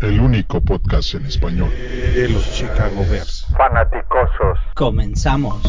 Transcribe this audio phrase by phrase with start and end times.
[0.00, 1.70] el único podcast en español
[2.14, 3.46] de los Chicago Bears.
[3.56, 4.58] Fanaticosos.
[4.74, 5.60] Comenzamos.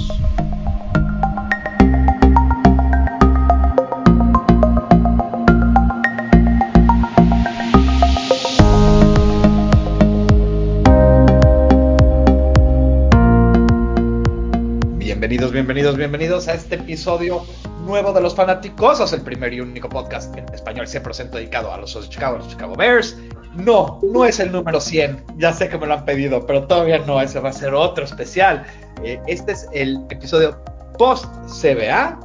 [14.98, 17.44] Bienvenidos, bienvenidos, bienvenidos a este episodio
[17.86, 21.94] nuevo de Los Fanaticosos, el primer y único podcast en español 100% dedicado a los
[21.94, 23.18] de Chicago, a los Chicago Bears.
[23.56, 27.00] No, no es el número 100, ya sé que me lo han pedido, pero todavía
[27.00, 28.66] no, ese va a ser otro especial.
[29.04, 30.58] Eh, este es el episodio
[30.98, 32.20] post CBA,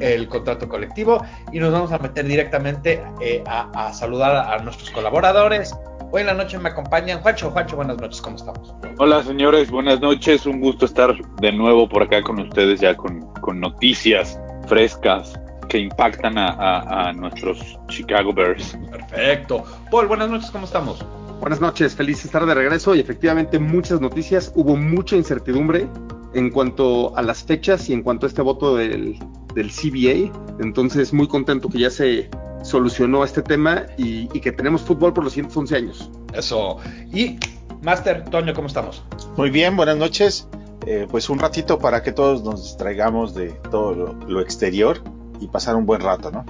[0.00, 5.74] el contrato colectivo, y nos vamos a meter directamente eh, a, saludar a nuestros colaboradores,
[6.14, 7.50] Hoy en la noche me acompañan Juancho.
[7.50, 8.74] Juancho, buenas noches, ¿cómo estamos?
[8.98, 10.44] Hola señores, buenas noches.
[10.44, 16.38] Un gusto estar de nuevo por acá con ustedes ya con noticias frescas que impactan
[16.38, 18.76] a, a, a, nuestros Chicago Bears.
[18.90, 19.64] Perfecto.
[19.90, 21.04] Paul, buenas noches, ¿cómo estamos?
[21.40, 24.52] Buenas noches, feliz estar de regreso y efectivamente muchas noticias.
[24.54, 25.88] Hubo mucha incertidumbre
[26.34, 29.18] en cuanto a las fechas y en cuanto a este voto del,
[29.54, 30.32] del CBA.
[30.60, 32.30] Entonces, muy contento que ya se
[32.62, 36.10] solucionó este tema y, y, que tenemos fútbol por los 111 años.
[36.32, 36.76] Eso.
[37.12, 37.38] Y,
[37.82, 39.02] Master, Toño, ¿cómo estamos?
[39.36, 40.48] Muy bien, buenas noches.
[40.86, 45.00] Eh, pues un ratito para que todos nos distraigamos de todo lo, lo, exterior
[45.42, 46.44] y pasar un buen rato, ¿no?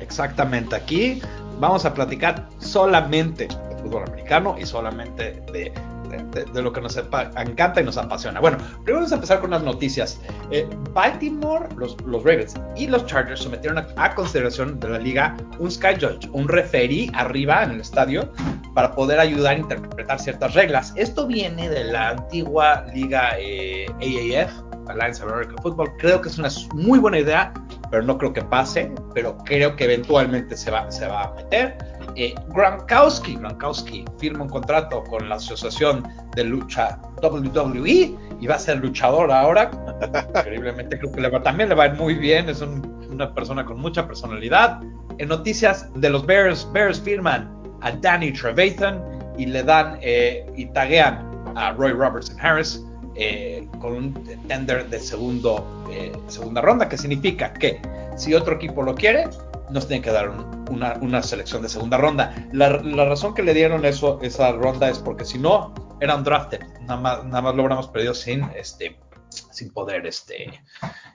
[0.00, 0.74] Exactamente.
[0.74, 1.20] Aquí
[1.60, 5.72] vamos a platicar solamente de fútbol americano y solamente de
[6.08, 8.40] de, lo que nos encanta y nos apasiona.
[8.40, 10.20] Bueno, primero vamos a empezar con las noticias.
[10.50, 15.36] Eh, Baltimore, los, los, Ravens y los Chargers sometieron a, a, consideración de la liga
[15.58, 18.32] un Sky Judge, un referee arriba en el estadio
[18.74, 20.92] para poder ayudar a interpretar ciertas reglas.
[20.96, 24.52] Esto viene de la antigua liga eh, AAF,
[24.88, 25.90] Alliance of American Football.
[25.98, 27.52] Creo que es una muy buena idea,
[27.90, 31.78] pero no creo que pase, pero creo que eventualmente se va, se va a meter.
[32.16, 38.58] Eh, Gronkowski, Gronkowski firma un contrato con la Asociación de Lucha WWE y va a
[38.58, 39.70] ser luchador ahora.
[40.36, 43.34] Increíblemente creo que le va, también le va a ir muy bien, es un, una
[43.34, 44.80] persona con mucha personalidad.
[45.18, 47.50] En noticias de los Bears, Bears firman
[47.80, 49.02] a Danny Trevathan
[49.38, 51.24] y le dan eh, y taguean
[51.56, 52.84] a Roy Robertson Harris
[53.20, 54.14] eh, con un
[54.46, 57.80] tender de eh, segunda ronda, que significa que
[58.16, 59.28] si otro equipo lo quiere,
[59.70, 62.48] nos tienen que dar un, una, una, selección de segunda ronda.
[62.52, 66.60] La, la, razón que le dieron eso, esa ronda es porque si no, eran drafted.
[66.82, 68.96] Nada más, nada más lo hubiéramos perdido sin, este,
[69.28, 70.62] sin poder, este,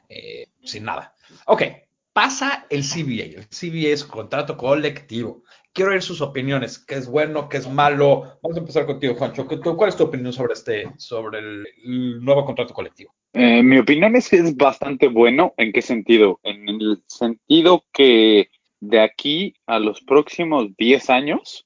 [0.10, 1.16] eh, sin nada.
[1.48, 1.64] Ok,
[2.12, 3.40] pasa el CBA.
[3.40, 5.44] El CBA es contrato colectivo.
[5.74, 8.38] Quiero oír sus opiniones, qué es bueno, qué es malo.
[8.44, 9.48] Vamos a empezar contigo, Juancho.
[9.48, 13.12] ¿Cuál es tu opinión sobre este, sobre el, nuevo contrato colectivo?
[13.34, 15.56] Eh, mi opinión es que es bastante bueno.
[15.58, 16.40] ¿En qué sentido?
[16.44, 18.52] En el sentido que
[18.82, 21.66] de aquí a los próximos 10 años,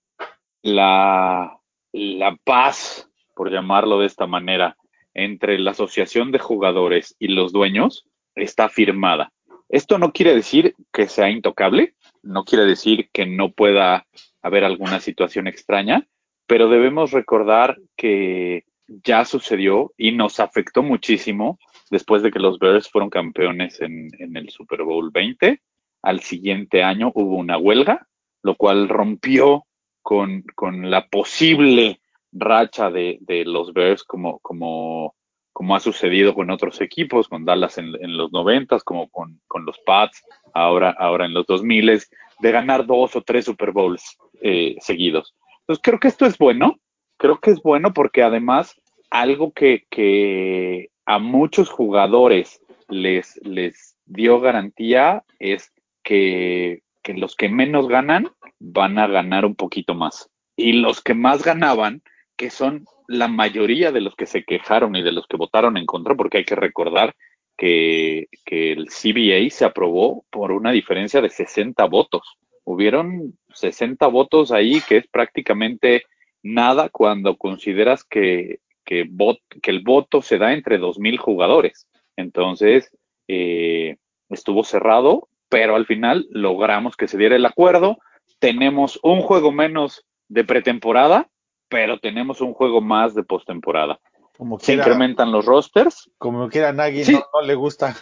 [0.62, 1.60] la,
[1.92, 4.78] la paz, por llamarlo de esta manera,
[5.14, 9.34] entre la asociación de jugadores y los dueños está firmada.
[9.68, 11.96] Esto no quiere decir que sea intocable,
[12.28, 14.06] no quiere decir que no pueda
[14.42, 16.08] haber alguna situación extraña,
[16.46, 22.90] pero debemos recordar que ya sucedió y nos afectó muchísimo después de que los Bears
[22.90, 25.62] fueron campeones en, en, el Super Bowl 20.
[26.04, 28.08] Al siguiente año hubo una huelga,
[28.44, 29.66] lo cual rompió
[30.02, 32.00] con, con la posible
[32.32, 35.16] racha de, de los Bears como, como,
[35.58, 39.80] como ha sucedido con otros equipos, con Dallas en, los 90, como con, con, los
[39.80, 40.24] Pats,
[40.54, 42.00] ahora, ahora en los 2000,
[42.42, 45.34] de ganar dos o tres Super Bowls eh, seguidos.
[45.62, 46.78] Entonces creo que esto es bueno,
[47.18, 48.80] creo que es bueno porque además
[49.10, 55.74] algo que, que a muchos jugadores les, les dio garantía es
[56.04, 58.30] que, que, los que menos ganan
[58.60, 60.30] van a ganar un poquito más.
[60.56, 62.04] Y los que más ganaban,
[62.36, 65.86] que son la mayoría de los que se quejaron y de los que votaron en
[65.86, 67.16] contra, porque hay que recordar
[67.58, 72.38] que, que el CBA se aprobó por una diferencia de 60 votos.
[72.64, 76.04] Hubieron 60 votos ahí, que es prácticamente
[76.44, 81.88] nada cuando consideras que que, vot, que el voto se da entre 2.000 jugadores.
[82.16, 82.90] Entonces,
[83.28, 83.98] eh,
[84.30, 87.98] estuvo cerrado, pero al final logramos que se diera el acuerdo.
[88.40, 91.28] Tenemos un juego menos de pretemporada,
[91.70, 94.00] pero tenemos un juego más de postemporada.
[94.38, 96.12] Como se incrementan los rosters.
[96.20, 97.14] Como quiera Nagy, sí.
[97.14, 97.96] no, no, le gusta.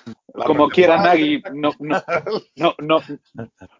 [0.45, 2.03] Como quiera Nagy, no, no,
[2.55, 3.01] no, no,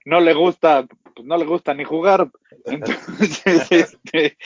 [0.05, 2.31] no, le gusta, pues no le gusta ni jugar.
[2.63, 4.37] Entonces, este,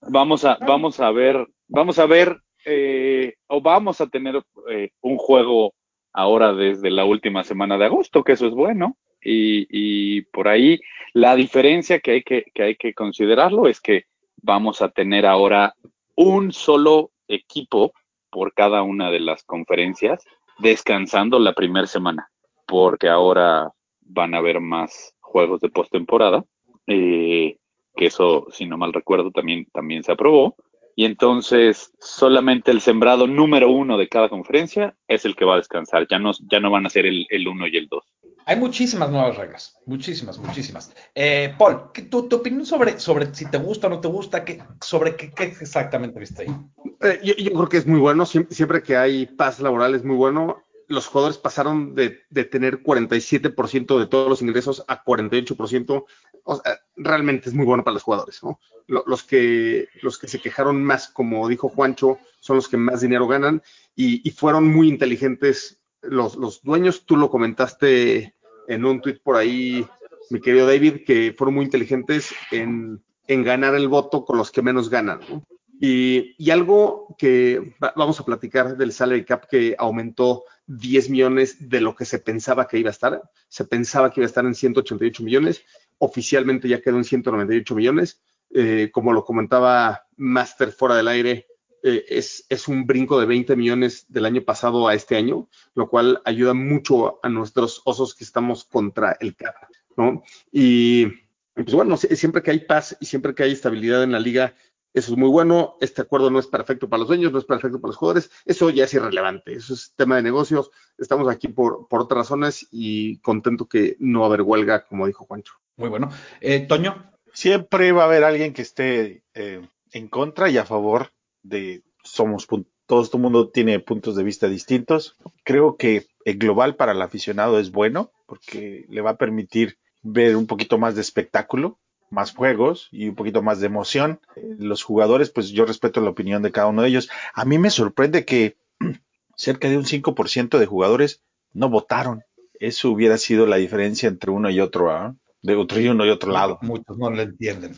[0.00, 5.16] vamos a, vamos a ver vamos a ver eh, o vamos a tener eh, un
[5.18, 5.74] juego
[6.12, 8.96] ahora desde la última semana de agosto, que eso es bueno.
[9.20, 10.80] Y, y por ahí
[11.12, 14.04] la diferencia que hay que, que hay que considerarlo es que
[14.42, 15.74] vamos a tener ahora
[16.14, 17.92] un solo equipo
[18.30, 20.24] por cada una de las conferencias
[20.58, 22.30] descansando la primera semana,
[22.66, 23.70] porque ahora
[24.00, 26.44] van a haber más juegos de postemporada,
[26.86, 27.56] eh,
[27.96, 30.56] que eso, si no mal recuerdo, también, también se aprobó.
[30.96, 35.58] Y entonces solamente el sembrado número uno de cada conferencia es el que va a
[35.58, 36.08] descansar.
[36.08, 38.04] Ya no, ya no van a ser el, el uno y el dos.
[38.48, 40.90] Hay muchísimas nuevas reglas, muchísimas, muchísimas.
[41.14, 44.42] Eh, Paul, ¿qué, tu, tu, opinión sobre, sobre si te gusta o no te gusta?
[44.42, 46.56] ¿qué, ¿Sobre qué, qué exactamente viste ahí?
[47.02, 50.02] Eh, yo, yo, creo que es muy bueno, siempre, siempre, que hay paz laboral es
[50.02, 50.64] muy bueno.
[50.86, 56.06] Los jugadores pasaron de, de tener 47% de todos los ingresos a 48%.
[56.44, 58.58] O sea, realmente es muy bueno para los jugadores, ¿no?
[58.86, 63.26] Los que, los que se quejaron más, como dijo Juancho, son los que más dinero
[63.26, 63.62] ganan
[63.94, 67.04] y, y fueron muy inteligentes los, los dueños.
[67.04, 68.34] Tú lo comentaste
[68.68, 69.84] en un tweet por ahí,
[70.30, 74.88] mi querido David, que fueron muy inteligentes en, ganar el voto con los que menos
[74.88, 75.20] ganan.
[75.28, 75.44] ¿no?
[75.80, 81.80] Y, algo que va, vamos a platicar del salary cap que aumentó 10 millones de
[81.80, 83.22] lo que se pensaba que iba a estar.
[83.48, 85.64] Se pensaba que iba a estar en 188 millones.
[85.98, 88.22] Oficialmente ya quedó en 198 millones.
[88.50, 91.47] Eh, como lo comentaba Master fuera del aire,
[91.82, 95.88] eh, es, es, un brinco de 20 millones del año pasado a este año, lo
[95.88, 99.54] cual ayuda mucho a nuestros osos que estamos contra el cap,
[99.96, 100.22] ¿no?
[100.50, 101.06] Y
[101.54, 104.54] pues bueno, siempre que hay paz y siempre que hay estabilidad en la liga,
[104.94, 105.76] eso es muy bueno.
[105.80, 108.30] Este acuerdo no es perfecto para los dueños, no es perfecto para los jugadores.
[108.44, 109.52] Eso ya es irrelevante.
[109.52, 110.70] Eso es tema de negocios.
[110.96, 115.54] Estamos aquí por, por otras razones y contento que no haber huelga, como dijo Juancho.
[115.76, 116.10] Muy bueno.
[116.40, 117.12] Eh, Toño.
[117.32, 121.12] Siempre va a haber alguien que esté eh, en contra y a favor
[121.42, 122.46] de somos
[122.86, 125.16] todo el mundo tiene puntos de vista distintos.
[125.44, 130.36] Creo que el global para el aficionado es bueno porque le va a permitir ver
[130.36, 131.78] un poquito más de espectáculo,
[132.10, 134.20] más juegos y un poquito más de emoción.
[134.36, 137.10] Los jugadores, pues yo respeto la opinión de cada uno de ellos.
[137.34, 138.56] A mí me sorprende que
[139.36, 142.22] cerca de un 5% de jugadores no votaron.
[142.58, 145.12] Eso hubiera sido la diferencia entre uno y otro, ¿eh?
[145.42, 146.58] de otro y uno y otro lado.
[146.62, 147.76] Muchos no lo entienden.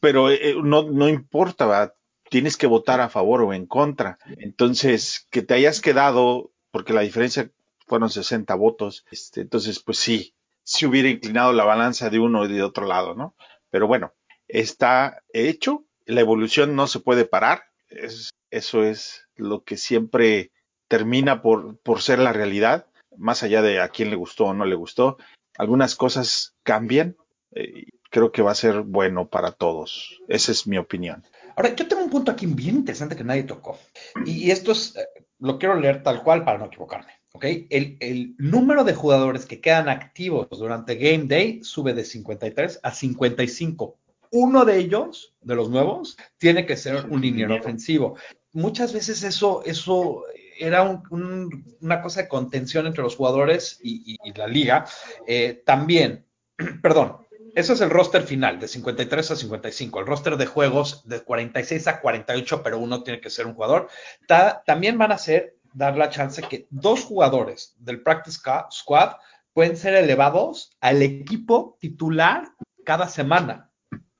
[0.00, 1.94] Pero eh, no, no importa, ¿verdad?
[2.30, 4.18] Tienes que votar a favor o en contra.
[4.38, 7.50] Entonces, que te hayas quedado, porque la diferencia
[7.86, 12.52] fueron 60 votos, este, entonces, pues sí, sí hubiera inclinado la balanza de uno y
[12.52, 13.34] de otro lado, ¿no?
[13.70, 14.12] Pero bueno,
[14.46, 20.52] está hecho, la evolución no se puede parar, es, eso es lo que siempre
[20.88, 22.86] termina por, por ser la realidad,
[23.16, 25.18] más allá de a quién le gustó o no le gustó.
[25.56, 27.16] Algunas cosas cambian,
[27.52, 30.20] eh, creo que va a ser bueno para todos.
[30.28, 31.24] Esa es mi opinión.
[31.58, 33.80] Ahora, yo tengo un punto aquí bien interesante que nadie tocó.
[34.24, 34.94] Y esto es,
[35.40, 37.10] lo quiero leer tal cual para no equivocarme.
[37.32, 37.44] ¿ok?
[37.68, 42.92] El, el, número de jugadores que quedan activos durante Game Day sube de 53 a
[42.92, 43.98] 55.
[44.30, 48.16] Uno de ellos, de los nuevos, tiene que ser un liniero ofensivo.
[48.52, 50.26] Muchas veces eso, eso
[50.60, 54.86] era un, un, una cosa de contención entre los jugadores y, y, y la liga.
[55.26, 56.24] Eh, también,
[56.82, 57.16] perdón,
[57.58, 59.98] eso es el roster final, de 53 a 55.
[59.98, 63.88] El roster de juegos de 46 a 48, pero uno tiene que ser un jugador.
[64.28, 68.38] Ta también van a ser dar la chance que dos jugadores del Practice
[68.70, 69.16] Squad
[69.52, 72.44] pueden ser elevados al equipo titular
[72.84, 73.72] cada semana,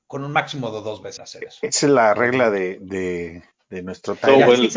[0.05, 1.59] con un máximo de dos veces hacer eso.
[1.61, 4.69] Esa es la regla de, de, de nuestro so well.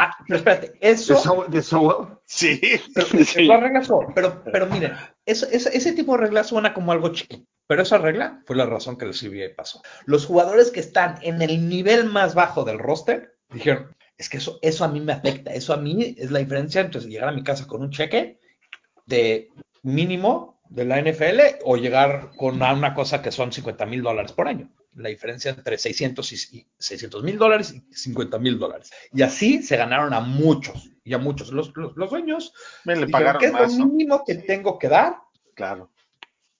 [0.00, 1.14] Ah, pero espérate, eso.
[1.14, 2.60] ¿De so, de so Sí.
[2.94, 3.46] Pero, sí.
[3.46, 4.92] Las reglas son, pero, pero miren,
[5.26, 7.44] eso, ese, ese tipo de reglas suena como algo chiquito.
[7.66, 9.82] Pero esa regla fue la razón que el CBA pasó.
[10.06, 14.60] Los jugadores que están en el nivel más bajo del roster dijeron: Es que eso,
[14.62, 15.52] eso a mí me afecta.
[15.52, 18.38] Eso a mí es la diferencia entre llegar a mi casa con un cheque
[19.06, 19.48] de
[19.82, 24.46] mínimo de la NFL o llegar con una cosa que son 50 mil dólares por
[24.46, 28.90] año la diferencia entre 600 y 600 mil dólares y 50 mil dólares.
[29.12, 31.52] Y así se ganaron a muchos, y a muchos.
[31.52, 32.52] Los, los, los dueños
[32.84, 34.24] Me le pagaron ¿qué es más, lo mínimo ¿no?
[34.26, 35.16] que tengo que dar
[35.54, 35.90] claro.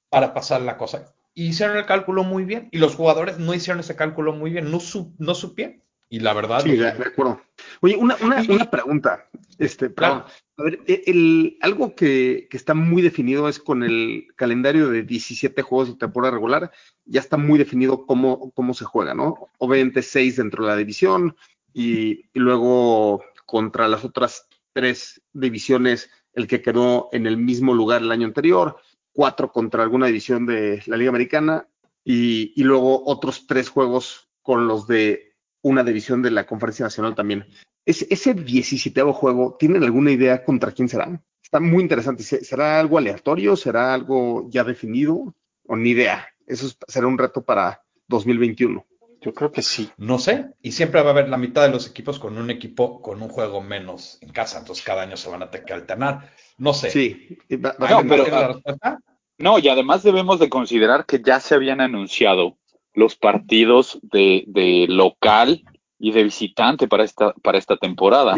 [0.09, 1.15] para pasar la cosa?
[1.35, 4.71] Y hicieron el cálculo muy bien, y los jugadores no hicieron ese cálculo muy bien,
[4.71, 5.83] no, su, no supieron.
[6.11, 6.63] Y la verdad.
[6.63, 7.41] Sí, de, acuerdo.
[7.81, 9.29] Oye, una, una, una pregunta.
[9.59, 10.21] Este, perdón.
[10.21, 10.35] Claro.
[10.57, 15.63] A ver, el, algo que, que, está muy definido es con el calendario de 17
[15.63, 16.73] juegos de temporada regular,
[17.05, 19.49] ya está muy definido cómo, cómo se juega, ¿no?
[19.59, 21.37] Obviamente 6 dentro de la división
[21.73, 28.03] y, y, luego contra las otras tres divisiones, el que quedó en el mismo lugar
[28.03, 28.79] el año anterior,
[29.13, 31.69] cuatro contra alguna división de la Liga Americana
[32.05, 35.28] y, y luego otros tres juegos con los de
[35.63, 37.47] una división de la Conferencia Nacional también.
[37.85, 41.21] Ese, ese 17 juego, ¿tienen alguna idea contra quién será?
[41.43, 42.23] Está muy interesante.
[42.23, 43.57] ¿Será algo aleatorio?
[43.57, 45.35] ¿Será algo ya definido?
[45.67, 46.27] ¿O ni idea?
[46.47, 48.85] Eso es, será un reto para 2021.
[49.21, 49.91] Yo creo que sí.
[49.97, 50.51] No sé.
[50.63, 53.29] Y siempre va a haber la mitad de los equipos con un equipo con un
[53.29, 54.59] juego menos en casa.
[54.59, 56.31] Entonces cada año se van a tener que alternar.
[56.59, 56.91] No sé.
[56.91, 57.39] Sí.
[57.55, 58.99] Va- va a No, pero- ¿Tienes la respuesta?
[59.39, 62.59] No, y además debemos de considerar que ya se habían anunciado
[62.99, 65.63] los partidos de, de local
[65.99, 68.35] y de visitante para esta, para esta temporada.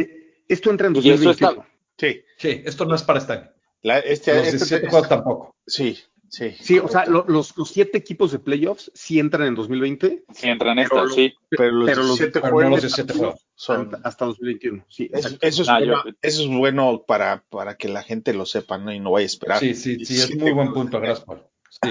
[0.49, 1.67] Esto entra en Y eso está- 2021.
[1.99, 2.23] Sí.
[2.37, 3.51] Sí, esto no es para este año.
[3.83, 5.57] La- este, Los este- 17 este- juegos tampoco.
[5.67, 5.99] sí,
[6.29, 6.51] sí.
[6.61, 10.49] Sí, o sea, lo- los, los siete equipos de playoffs sí entran en 2020, Si
[10.49, 11.35] entran Pero estas, lo- sí.
[11.51, 13.47] Pero los pero los- 17 pero no juegos los 17 juegos.
[13.55, 13.91] son.
[14.05, 14.85] hasta 2021.
[14.89, 15.47] Sí, Eso, exacto.
[15.47, 18.79] eso es Ah, bueno, yo- eso es bueno para, para que la gente lo sepa,
[18.79, 18.93] ¿no?
[18.93, 19.59] Y no vaya a esperar.
[19.61, 20.83] Sí, sí, sí, es 17 muy buen juegos.
[20.85, 21.43] punto, gracias Paul.
[21.83, 21.91] Sí.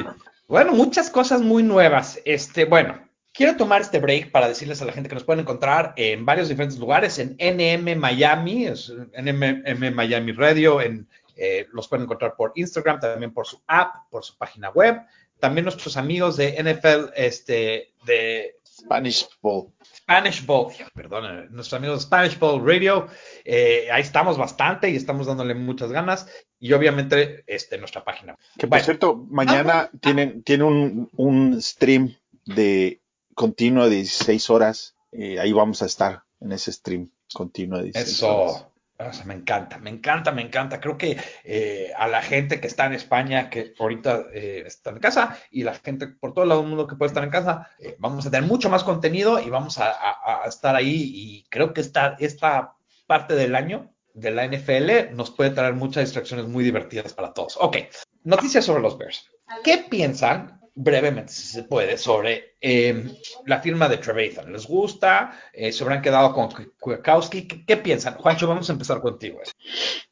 [0.49, 2.19] Bueno, muchas cosas muy nuevas.
[2.25, 5.93] Este, bueno, quiero tomar este break para decirles a la gente que nos pueden encontrar
[5.95, 12.05] en varios diferentes lugares, en NM Miami, es NM Miami Radio, en, eh, los pueden
[12.05, 14.99] encontrar por Instagram, también por su app, por su página web.
[15.39, 19.71] También nuestros amigos de NFL, este, de Spanish Bowl.
[19.83, 23.07] Spanish Bowl, perdón, nuestros amigos de Spanish Bowl Radio,
[23.45, 26.27] eh, ahí estamos bastante y estamos dándole muchas ganas
[26.59, 28.35] y obviamente este, nuestra página.
[28.57, 28.85] Que por Bueno.
[28.85, 33.01] cierto, mañana tienen, tiene un, un stream de
[33.35, 34.95] continuo de 16 horas.
[35.11, 38.55] Eh, ahí vamos a estar en ese stream continuo de 16 horas.
[38.55, 38.65] Eso,
[39.01, 40.81] o sea, me encanta, me encanta, me encanta.
[40.81, 44.99] Creo que eh, a la gente que está en España, que ahorita eh, está en
[44.99, 48.25] casa, y la gente por todo el mundo que puede estar en casa, eh, vamos
[48.25, 51.01] a tener mucho más contenido y vamos a, a- a estar ahí.
[51.15, 52.73] Y creo que esta, esta
[53.07, 53.89] parte del año
[54.19, 57.57] de la NFL nos puede traer muchas distracciones muy divertidas para todos.
[57.59, 57.77] Ok,
[58.23, 59.29] noticias sobre los Bears.
[59.63, 63.05] ¿Qué piensan, brevemente, si se puede, sobre eh,
[63.45, 64.51] la firma de Trevathan?
[64.51, 65.39] ¿Les gusta?
[65.53, 66.49] Eh, ¿Se habrán quedado con
[66.79, 67.47] Kwiatkowski?
[67.47, 68.15] ¿Qué, qué piensan?
[68.15, 69.39] Juancho, vamos a empezar contigo.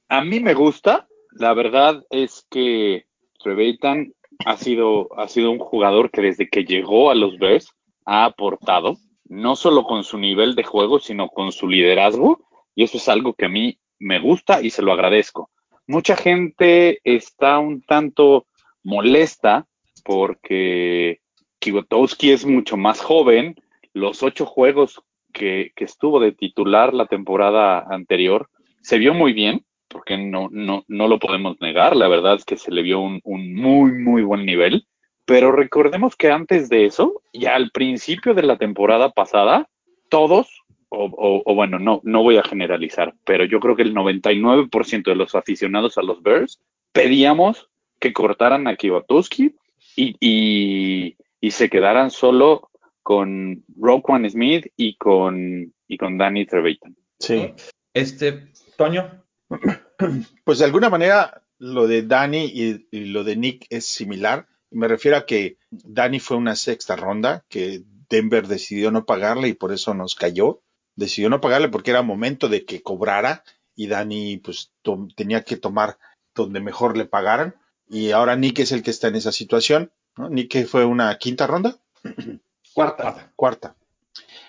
[0.10, 1.08] A mí me gusta.
[1.32, 3.06] La verdad es que
[3.44, 4.14] Trevathan
[4.46, 7.70] ha sido, ha sido un jugador que desde que llegó a los Bears
[8.06, 12.48] ha aportado, no solo con su nivel de juego, sino con su liderazgo.
[12.74, 15.50] Y eso es algo que a mí me gusta y se lo agradezco.
[15.88, 18.46] Mucha gente está un tanto
[18.84, 19.66] molesta
[20.04, 21.20] porque
[21.62, 23.56] Kwiatkowski es mucho más joven.
[23.94, 25.02] Los ocho juegos
[25.34, 28.50] que, que estuvo de titular la temporada anterior
[28.82, 31.96] se vio muy bien, porque no, no, no lo podemos negar.
[31.96, 34.86] La verdad es que se le vio un, un muy, muy buen nivel.
[35.26, 39.68] Pero recordemos que antes de eso, ya al principio de la temporada pasada,
[40.10, 43.94] todos, o, o- o bueno, no, no voy a generalizar, pero yo creo que el
[43.94, 46.60] 99% de los aficionados a los Bears
[46.92, 49.56] pedíamos que cortaran a Kwiatkowski
[49.96, 52.70] y, y, y se quedaran solo
[53.04, 56.96] con Roquan Smith y con, y con Danny Trevathan.
[57.20, 57.54] Sí.
[57.94, 59.24] Este, Toño,
[60.44, 64.48] Pues de alguna manera lo de Danny y, y lo de Nick es similar.
[64.70, 69.54] Me refiero a que Danny fue una sexta ronda que Denver decidió no pagarle y
[69.54, 70.62] por eso nos cayó.
[70.98, 73.44] Decidió no pagarle porque era momento de que cobrara
[73.76, 74.74] y Danny pues
[75.16, 75.98] tenía que tomar
[76.36, 77.56] donde mejor le pagaran.
[77.88, 79.94] Y ahora Nick es el que está en esa situación.
[80.18, 80.28] ¿no?
[80.30, 81.78] Nick fue una quinta ronda,
[82.74, 83.04] Cuarta.
[83.04, 83.34] Cuarta.
[83.36, 83.76] cuarta.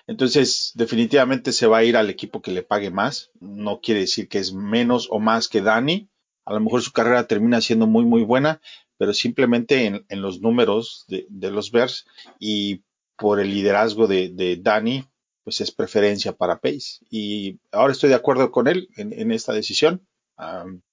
[0.07, 3.31] Entonces, definitivamente se va a ir al equipo que le pague más.
[3.41, 6.09] No quiere decir que es menos o más que Dani.
[6.45, 8.61] A lo mejor su carrera termina siendo muy, muy buena,
[8.97, 12.07] pero simplemente en, en los números de, de los Bears
[12.39, 12.83] y
[13.17, 15.05] por el liderazgo de, de Dani,
[15.49, 16.99] pues es preferencia para Pace.
[17.09, 20.07] Y ahora estoy de acuerdo con él en, esta decisión.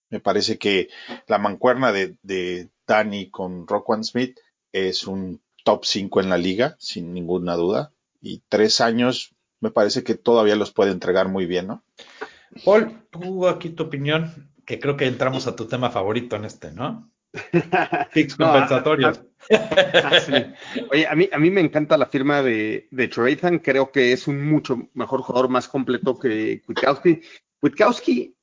[0.09, 0.87] Me parece que
[1.27, 4.39] la mancuerna de, de Dani con Rockwan Smith
[4.71, 7.91] es un top 5 en la liga, sin ninguna duda.
[8.21, 11.83] Y tres años me parece que todavía los puede entregar muy bien, ¿no?
[12.63, 16.71] Paul, tú aquí tu opinión, que creo que entramos a tu tema favorito en este,
[16.71, 17.11] ¿no?
[18.11, 19.21] Fix No, compensatorios.
[19.51, 20.33] Ah, sí.
[20.91, 23.59] Oye, a mí, a mí me encanta la firma de, de Trevathan.
[23.59, 27.21] Creo que es un mucho mejor jugador, más completo que Kwiatkowski.
[27.59, 28.35] Kwiatkowski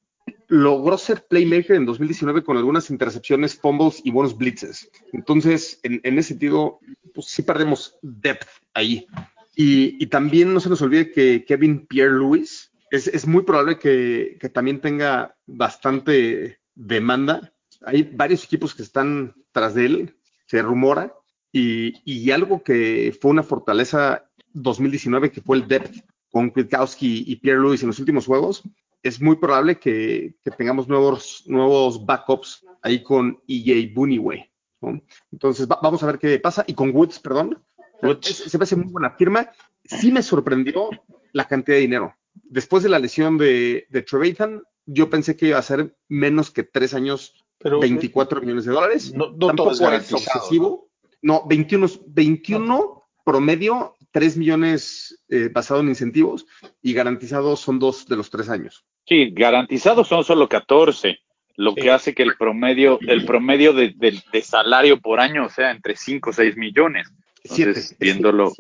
[0.49, 4.90] logró ser playmaker en 2019 con algunas intercepciones, fumbles y buenos blitzes.
[5.12, 6.78] Entonces, en, en ese sentido,
[7.14, 9.06] pues sí perdemos depth ahí.
[9.54, 13.78] Y, y también no se nos olvide que Kevin Pierre Lewis es, es muy probable
[13.78, 17.52] que, que también tenga bastante demanda.
[17.85, 21.15] Hay varios equipos que están tras de él, se rumora.
[21.53, 24.25] Y, y algo que fue una fortaleza
[24.55, 25.97] 2019, que fue el depth
[26.31, 28.62] con Kwiatkowski y Pierre Lewis en los últimos juegos,
[29.03, 34.51] es muy probable que, que tengamos nuevos, nuevos backups ahí con EJ Buniway.
[34.81, 35.01] ¿no?
[35.31, 36.65] Entonces, va- vamos a ver qué pasa.
[36.67, 37.62] Y con Woods, perdón,
[38.03, 38.31] Woods.
[38.31, 39.51] es- se me hace muy buena firma.
[39.85, 40.89] Sí me sorprendió
[41.33, 42.15] la cantidad de dinero.
[42.45, 46.62] Después de la lesión de, de Trevathan, yo pensé que iba a ser menos que
[46.62, 49.12] tres años, Pero 24 millones de dólares.
[49.14, 50.40] no, no todo Tampoco es es garantizado.
[50.40, 50.90] obsesivo.
[51.23, 56.47] No, 21, 21 promedio 3 millones eh, basado en incentivos
[56.83, 58.85] y garantizados son dos de los tres años.
[59.07, 61.19] Sí, garantizados son solo 14,
[61.57, 66.31] lo que hace que el promedio, el promedio de, salario por año sea entre 5
[66.31, 67.09] o 6 millones.
[67.42, 68.52] Entonces, viéndolo.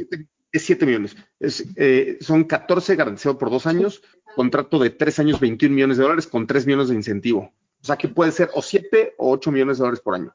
[0.50, 1.16] Es 7 millones.
[1.40, 4.02] Es, eh, son 14 garantizados por dos años,
[4.34, 7.52] contrato de 3 años, 21 millones de dólares con 3 millones de incentivo.
[7.82, 10.34] O sea que puede ser o 7 o 8 millones de dólares por año.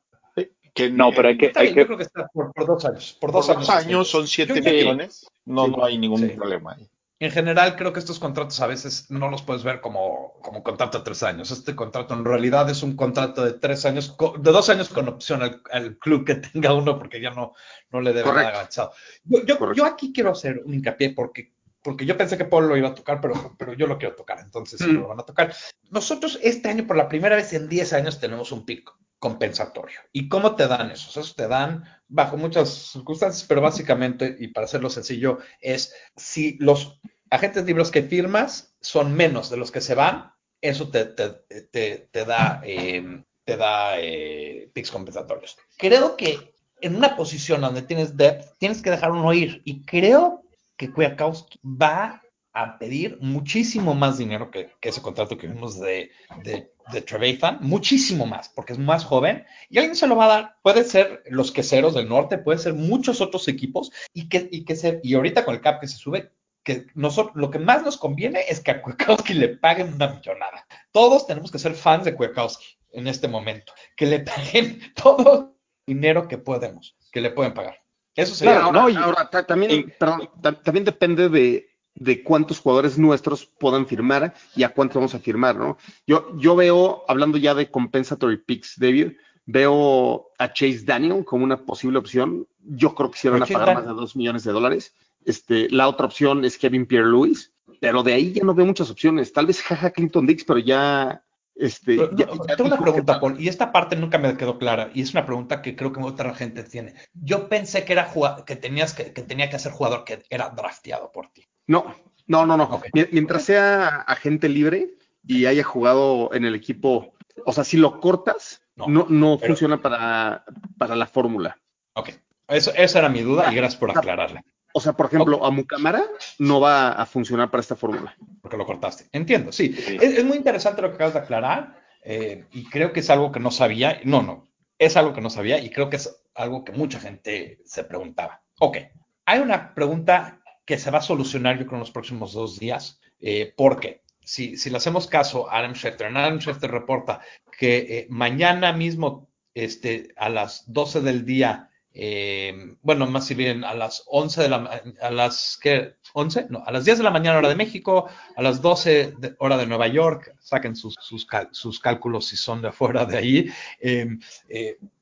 [0.73, 1.51] Que no, pero hay que.
[1.55, 1.79] Hay que...
[1.79, 3.17] Yo creo que está por, dos años.
[3.19, 5.25] Por dos, años, son 7 millones.
[5.45, 6.87] No, no hay ningún problema ahí
[7.19, 10.99] en general creo que estos contratos a veces no los puedes ver como, como contrato
[10.99, 11.49] de tres años.
[11.49, 15.41] Este contrato en realidad es un contrato de tres años, de dos años con opción
[15.71, 17.53] al, club que tenga uno porque ya no,
[17.91, 18.91] no le debe nada agachado.
[19.23, 21.53] Yo, yo, aquí quiero hacer un hincapié porque,
[21.87, 24.41] porque yo pensé que Paul lo iba a tocar, pero, pero yo lo quiero tocar,
[24.41, 24.91] entonces mm.
[24.91, 25.55] lo van a tocar.
[25.89, 30.01] Nosotros este año, por la primera vez en 10 años, tenemos un pico compensatorio.
[30.11, 31.11] ¿Y cómo te dan esos?
[31.11, 36.99] Esos te dan bajo muchas circunstancias, pero básicamente, y para hacerlo sencillo, es si los
[37.29, 41.41] agentes libres que firmas son menos de los que se van, eso te, da,
[41.71, 45.57] te da eh, eh, picks compensatorios.
[45.77, 49.61] Creo que en una posición donde tienes depth, tienes que dejar uno ir.
[49.63, 50.43] Y creo
[50.77, 52.21] que Kwiatkowski va
[52.53, 56.11] a pedir muchísimo más dinero que, ese contrato que vimos de,
[56.43, 60.55] de, de muchísimo más, porque es más joven y alguien se lo va a dar.
[60.63, 64.75] Puede ser los queseros del norte, puede ser muchos otros equipos y que, y que
[64.75, 66.31] ser, y ahorita con el cap que se sube,
[66.63, 70.65] que nosotros, lo que más nos conviene es que a Kwiatkowski le paguen una millonada.
[70.91, 75.55] Todos tenemos que ser fans de Kwiatkowski en este momento, que le paguen todo
[75.85, 77.86] el dinero que podemos, que le pueden pagar.
[78.17, 78.59] Eso sería.
[78.59, 80.29] no, ahora, también, perdón,
[80.63, 85.55] también depende de de cuántos jugadores nuestros puedan firmar y a cuántos vamos a firmar,
[85.55, 85.77] ¿no?
[86.05, 89.13] Yo, yo veo, hablando ya de compensatory picks, David,
[89.45, 92.47] veo a Chase Daniel como una posible opción.
[92.59, 94.93] Yo creo que si van a pagar más de dos millones de dólares.
[95.25, 98.89] Este, la otra opción es Kevin Pierre Lewis, pero de ahí ya no veo muchas
[98.91, 99.33] opciones.
[99.33, 101.23] Tal vez Jaja Clinton Dix, pero ya
[101.59, 105.25] este, tengo una pregunta, Paul, y esta parte nunca me quedó clara, y es una
[105.25, 106.93] pregunta que creo que otra gente tiene.
[107.13, 108.11] Yo pensé que era
[108.45, 111.47] que tenías que, que tenía que ser jugador que era drafteado por ti.
[111.65, 111.95] No,
[112.27, 112.81] no, no, no.
[113.11, 117.13] Mientras sea agente libre y haya jugado en el equipo,
[117.45, 120.45] o sea, si lo cortas, no, no, funciona para,
[120.77, 121.57] para la fórmula.
[121.93, 122.11] Ok,
[122.47, 124.43] Eso, esa era mi duda y gracias por aclararla.
[124.77, 126.03] O sea, por ejemplo, a Mucamara
[126.37, 128.15] no va a funcionar para esta fórmula.
[128.43, 129.09] Porque lo cortaste.
[129.11, 129.75] Entiendo, sí.
[129.99, 133.39] Es, muy interesante lo que acabas de aclarar eh, y creo que es algo que
[133.39, 133.99] no sabía.
[134.03, 137.59] No, no, es algo que no sabía y creo que es algo que mucha gente
[137.65, 138.43] se preguntaba.
[138.59, 138.77] Ok,
[139.25, 142.99] hay una pregunta que se va a solucionar yo creo en los próximos dos días.
[143.19, 147.21] Eh, porque si, si le hacemos caso a Adam Schefter, Adam Schefter reporta
[147.57, 153.63] que eh, mañana mismo este, a las 12 del día, eh, bueno, más si bien
[153.63, 155.95] a las 11 de la a las ¿qué?
[156.13, 159.35] 11, no, a las 10 de la mañana hora de México, a las 12 de,
[159.39, 164.07] hora de Nueva York, saquen sus, sus, cálculos si son de afuera de ahí, eh,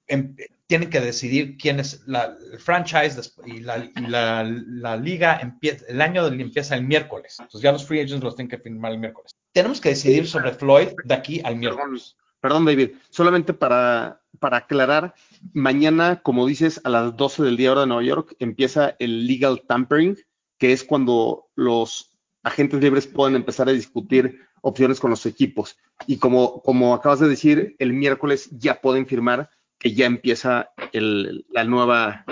[0.07, 0.35] em,
[0.67, 6.75] tienen que decidir quién es la, el franchise y, la, liga empieza, el año empieza
[6.75, 7.35] el miércoles.
[7.39, 9.35] Entonces ya los free agents los tienen que firmar el miércoles.
[9.51, 12.15] Tenemos que decidir sobre Floyd de aquí al miércoles.
[12.45, 15.15] Perdón, David, solamente para, para aclarar,
[15.53, 19.63] mañana, como dices, a las 12 del día hora de Nueva York empieza el legal
[19.67, 20.15] tampering,
[20.59, 25.75] que es cuando los agentes libres pueden empezar a discutir opciones con los equipos.
[26.05, 31.63] Y como, como acabas de decir, el miércoles ya pueden firmar que ya empieza la,
[31.63, 32.25] nueva,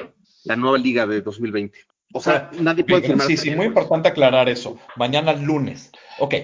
[0.44, 1.80] la nueva liga de 2020.
[2.14, 3.26] O sea, nadie puede firmar.
[3.26, 4.78] Sí, sí, muy importante aclarar eso.
[4.96, 5.92] Mañana lunes.
[6.20, 6.36] Ok.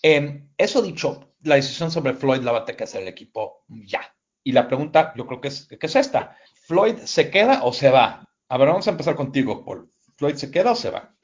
[0.00, 3.64] Em, eso dicho, la decisión sobre Floyd la va a tener que hacer el equipo
[3.68, 4.00] ya.
[4.44, 6.36] Y la pregunta, yo creo que es, que es esta.
[6.66, 8.28] ¿Floyd se queda o se va?
[8.48, 9.90] A ver, vamos a empezar contigo, Paul.
[10.16, 11.14] ¿Floyd se queda o se va?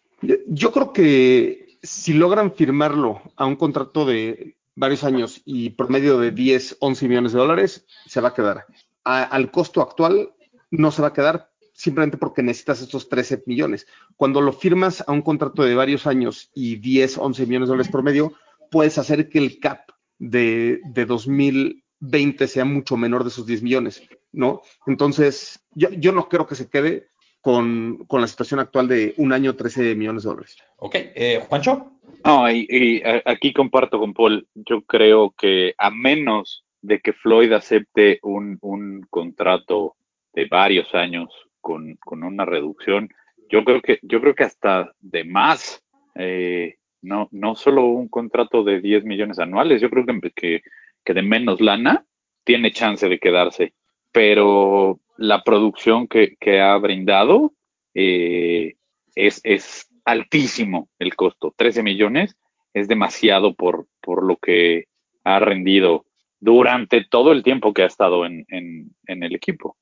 [0.46, 6.30] Yo creo que si logran firmarlo a un contrato de varios años y promedio de
[6.30, 8.66] 10, 11 millones de dólares, se va a quedar
[9.04, 10.32] al costo actual
[10.70, 13.86] no se va a quedar simplemente porque necesitas estos 13 millones.
[14.16, 17.92] Cuando lo firmas a un contrato de varios años y 10, 11 millones de dólares
[17.92, 18.32] por medio,
[18.70, 19.90] puedes hacer que el cap
[20.30, 24.62] de, 2020 sea mucho menor de esos 10 millones, ¿no?
[24.86, 27.08] Entonces, yo, no creo que se quede
[27.40, 30.56] con, la situación actual de un año 13 millones de dólares.
[30.78, 31.90] Ok, eh, Juancho.
[32.24, 34.46] No, y aquí comparto con Paul.
[34.54, 39.96] Yo creo que a menos de que Floyd acepte un, un contrato
[40.34, 41.28] de varios años
[41.60, 43.08] con, una reducción,
[43.48, 45.82] yo creo que, yo creo que hasta de más,
[46.14, 50.62] eh, no, no solo un contrato de 10 millones anuales, yo creo que,
[51.04, 52.04] que, de menos lana
[52.44, 53.74] tiene chance de quedarse,
[54.12, 57.52] pero la producción que, ha brindado,
[57.94, 58.74] eh,
[59.14, 61.54] es, es altísimo el costo.
[61.56, 62.36] 13 millones
[62.72, 64.86] es demasiado por, por lo que
[65.22, 66.06] ha rendido
[66.40, 69.76] durante todo el tiempo que ha estado en, en, en el equipo.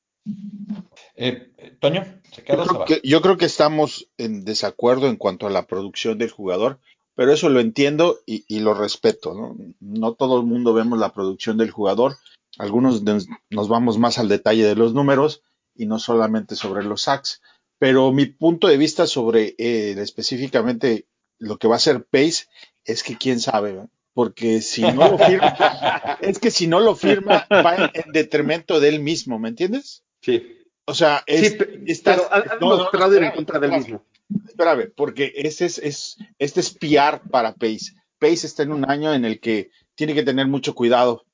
[1.17, 5.47] Eh, Toño, ¿se queda yo, creo que, yo creo que estamos en desacuerdo en cuanto
[5.47, 6.79] a la producción del jugador,
[7.15, 9.35] pero eso lo entiendo y, y lo respeto.
[9.35, 9.57] ¿no?
[9.81, 12.17] no todo el mundo vemos la producción del jugador,
[12.59, 15.43] algunos nos, nos vamos más al detalle de los números
[15.75, 17.41] y no solamente sobre los sacks.
[17.79, 21.07] Pero mi punto de vista sobre eh, específicamente
[21.39, 22.47] lo que va a ser Pace
[22.85, 23.81] es que quién sabe,
[24.15, 25.57] porque si no lo firma,
[26.21, 30.05] es que si no lo firma va en, en, detrimento de él mismo, ¿me entiendes?
[30.21, 30.59] Sí.
[30.85, 32.29] O sea, es, sí, está, pero
[32.61, 34.05] no, no, en contra del mismo.
[34.47, 37.93] Espérame, porque ese es, es, este es PR para Pace.
[38.19, 41.25] Pace está en un año en el que tiene que tener mucho cuidado.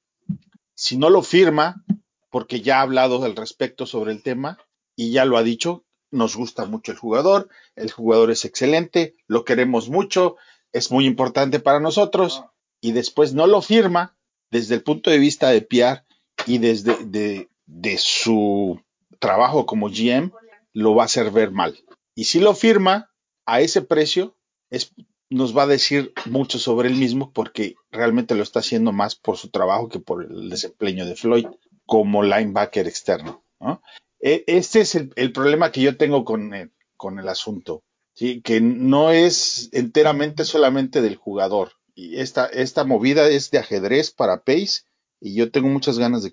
[0.75, 1.85] Si no lo firma,
[2.31, 4.59] porque ya ha hablado al respecto sobre el tema
[4.97, 9.45] y ya lo ha dicho, nos gusta mucho el jugador, el jugador es excelente, lo
[9.45, 10.37] queremos mucho,
[10.73, 12.45] es muy importante para nosotros
[12.81, 14.17] y después no lo firma
[14.51, 16.05] desde el punto de vista de PR
[16.47, 18.81] y desde de, de su
[19.19, 20.33] trabajo como GM,
[20.73, 21.77] lo va a hacer ver mal.
[22.19, 23.13] Y si lo firma
[23.47, 24.37] a ese precio,
[24.71, 24.93] es,
[25.31, 29.37] nos va a decir mucho sobre él mismo porque realmente lo está haciendo más por
[29.37, 31.47] su trabajo que por el desempeño de Floyd
[31.87, 33.45] como linebacker externo.
[33.61, 33.83] ¿no?
[34.19, 37.85] Este es el, problema que yo tengo con el, con el asunto,
[38.17, 41.75] que no es enteramente solamente del jugador.
[41.95, 44.83] Y esta, esta movida es de ajedrez para Pace
[45.21, 46.33] y yo tengo muchas ganas de,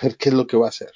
[0.00, 0.92] ver qué es lo que va a hacer.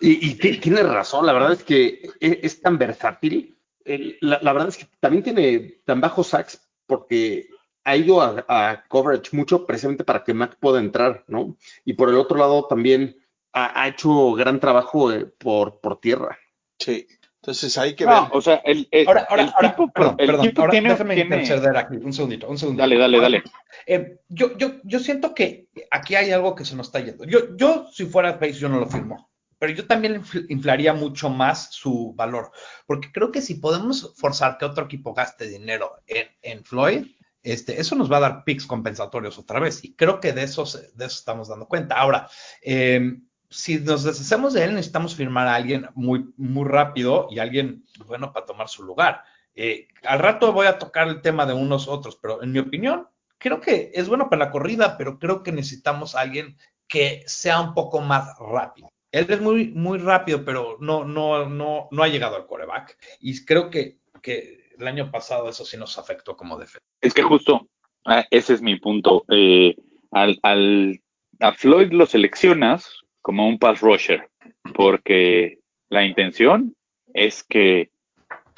[0.00, 3.51] Y, y tiene razón, la verdad es que es, es tan versátil.
[3.84, 7.48] El, la, la, verdad es que también tiene tan bajos sacks porque
[7.84, 11.56] ha ido a, a, coverage mucho precisamente para que Mac pueda entrar, ¿no?
[11.84, 13.16] Y por el otro lado también
[13.52, 16.38] ha, ha hecho gran trabajo eh, por, por tierra.
[16.78, 17.06] Sí.
[17.42, 18.30] Entonces hay que no, ver.
[18.32, 20.88] O sea, el, el, ahora, ahora, el ahora, tipo, perdón, el perdón, tipo ahora tiene,
[20.90, 21.36] déjame tiene...
[21.42, 22.82] interceder aquí, un segundito, un segundito.
[22.82, 23.42] Dale, dale, dale.
[23.84, 27.24] Eh, yo, yo, yo siento que aquí hay algo que se nos está yendo.
[27.24, 29.31] Yo, yo si fuera Pace, yo no lo firmo.
[29.62, 32.50] Pero yo también inflaría mucho más su valor.
[32.84, 37.06] Porque creo que si podemos forzar que otro equipo gaste dinero en, Floyd,
[37.44, 39.84] este, eso nos va a dar picks compensatorios otra vez.
[39.84, 41.94] Y creo que de eso, de eso estamos dando cuenta.
[41.94, 42.28] Ahora,
[42.60, 43.20] eh,
[43.50, 48.32] si nos deshacemos de él, necesitamos firmar a alguien muy, muy rápido y alguien bueno
[48.32, 49.22] para tomar su lugar.
[49.54, 53.06] Eh, al rato voy a tocar el tema de unos otros, pero en mi opinión,
[53.38, 57.74] creo que es bueno para la corrida, pero creo que necesitamos alguien que sea un
[57.74, 58.91] poco más rápido.
[59.12, 62.96] Él es muy, muy rápido, pero no, no, no, no ha llegado al coreback.
[63.20, 66.80] Y creo que, que el año pasado eso sí nos afectó como defensa.
[67.00, 67.68] Es que justo,
[68.06, 69.24] ah, ese es mi punto.
[69.30, 69.76] Eh,
[70.10, 71.00] al, al,
[71.40, 74.28] a Floyd lo seleccionas como un pass rusher,
[74.74, 75.58] porque
[75.90, 76.74] la intención
[77.12, 77.90] es que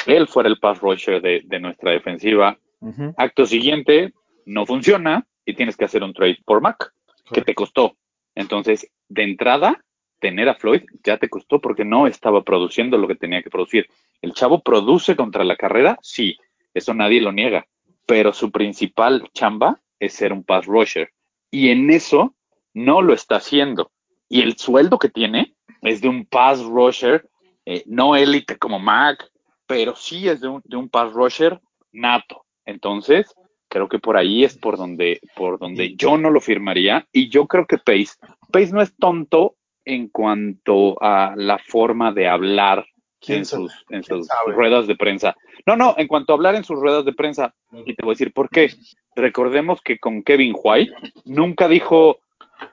[0.06, 2.58] él fuera el pass rusher de, de nuestra defensiva.
[2.80, 3.14] Uh -huh.
[3.16, 4.12] Acto siguiente,
[4.46, 6.92] no funciona y tienes que hacer un trade por Mac,
[7.32, 7.96] que te costó.
[8.34, 9.83] Entonces, de entrada,
[10.24, 13.86] tener a Floyd ya te costó porque no estaba produciendo lo que tenía que producir.
[14.22, 16.38] El chavo produce contra la carrera, sí,
[16.72, 17.66] eso nadie lo niega,
[18.06, 21.10] pero su principal chamba es ser un pass rusher.
[21.50, 22.34] Y en eso
[22.72, 23.92] no lo está haciendo.
[24.26, 27.28] Y el sueldo que tiene es de un pass rusher,
[27.66, 29.30] eh, no élite como Mac,
[29.66, 31.60] pero sí es de un, de un pass rusher
[31.92, 32.46] nato.
[32.64, 33.26] Entonces,
[33.68, 37.06] creo que por ahí es por donde, por donde yo no lo firmaría.
[37.12, 38.14] Y yo creo que Pace,
[38.50, 42.86] Pace no es tonto en cuanto a la forma de hablar
[43.26, 45.34] en sus, en sus ruedas de prensa.
[45.66, 48.16] No, no, en cuanto a hablar en sus ruedas de prensa, y te voy a
[48.16, 48.70] decir por qué.
[49.16, 50.92] Recordemos que con Kevin White
[51.24, 52.18] nunca dijo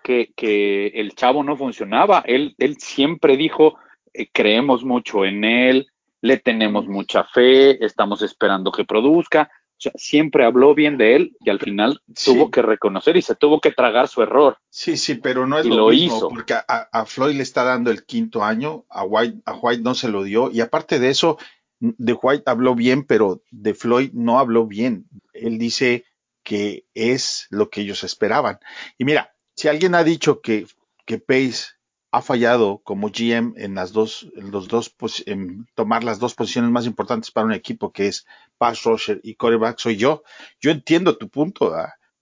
[0.03, 2.23] que, que el chavo no funcionaba.
[2.25, 3.77] Él, él siempre dijo,
[4.13, 5.87] eh, creemos mucho en él,
[6.21, 9.49] le tenemos mucha fe, estamos esperando que produzca.
[9.81, 12.31] Sea, siempre habló bien de él y al final sí.
[12.31, 14.59] tuvo que reconocer y se tuvo que tragar su error.
[14.69, 16.29] Sí, sí, pero no es lo, lo, mismo, hizo.
[16.29, 19.95] porque a, a, Floyd le está dando el quinto año, a White, a White no
[19.95, 21.39] se lo dio, y aparte de eso,
[21.79, 25.07] de White habló bien, pero de Floyd no habló bien.
[25.33, 26.05] Él dice
[26.43, 28.59] que es lo que ellos esperaban.
[28.99, 30.67] Y mira, si alguien ha dicho que,
[31.07, 31.69] que Pace
[32.11, 34.93] ha fallado como GM en las dos, en los dos,
[35.25, 38.25] en tomar las dos posiciones más importantes para un equipo que es
[38.57, 40.23] pass rusher y quarterback soy yo.
[40.59, 41.73] Yo entiendo tu punto.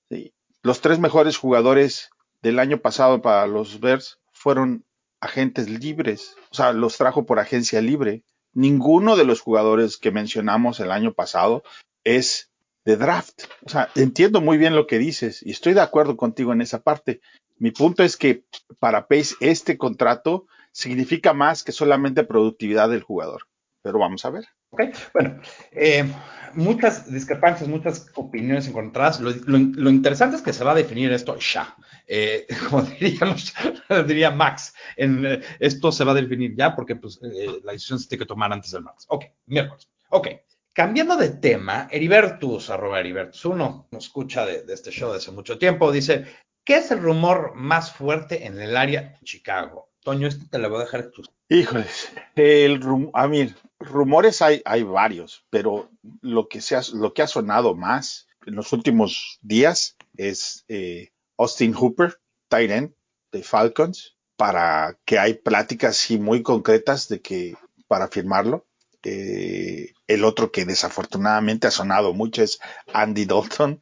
[0.10, 0.34] ¿sí?
[0.62, 4.86] Los tres mejores jugadores del año pasado para los Bears fueron
[5.22, 8.24] agentes libres, o sea, los trajo por agencia libre.
[8.54, 11.64] Ninguno de los jugadores que mencionamos el año pasado
[12.04, 12.52] es
[12.86, 13.44] de draft.
[13.66, 16.82] O sea, entiendo muy bien lo que dices y estoy de acuerdo contigo en esa
[16.82, 17.22] parte.
[17.60, 18.46] Mi punto es que
[18.80, 23.44] para Pace este contrato significa más que solamente productividad del jugador.
[23.82, 24.46] Pero vamos a ver.
[24.72, 24.82] Ok,
[25.14, 25.42] bueno,
[25.72, 26.10] eh,
[26.54, 29.20] muchas discrepancias, muchas opiniones encontradas.
[29.20, 31.76] Lo, interesante es que se va a definir esto ya.
[32.08, 37.20] Eh, como diría Max, eh, esto se va a definir ya porque pues,
[37.64, 39.06] la decisión se tiene que tomar antes del martes.
[39.10, 39.90] Ok, miércoles.
[40.10, 40.28] Ok,
[40.74, 45.36] cambiando de tema, Heribertus, arroba Heribertus, uno nos escucha de, de este show desde hace
[45.36, 46.26] mucho tiempo, dice,
[46.70, 49.90] ¿qué es el rumor más fuerte en el área de Chicago?
[50.04, 54.62] Toño, este te lo voy a dejar tus Híjoles, el rum- a mí, rumores hay,
[54.66, 55.90] hay varios, pero
[56.22, 61.10] lo que, se ha, lo que ha sonado más en los últimos días es eh,
[61.40, 62.20] Austin Hooper,
[62.52, 62.94] end
[63.32, 67.56] de Falcons, para que hay pláticas muy concretas de que
[67.88, 68.68] para firmarlo.
[69.02, 72.60] Eh, el otro que desafortunadamente ha sonado mucho es
[72.94, 73.80] Andy Dalton.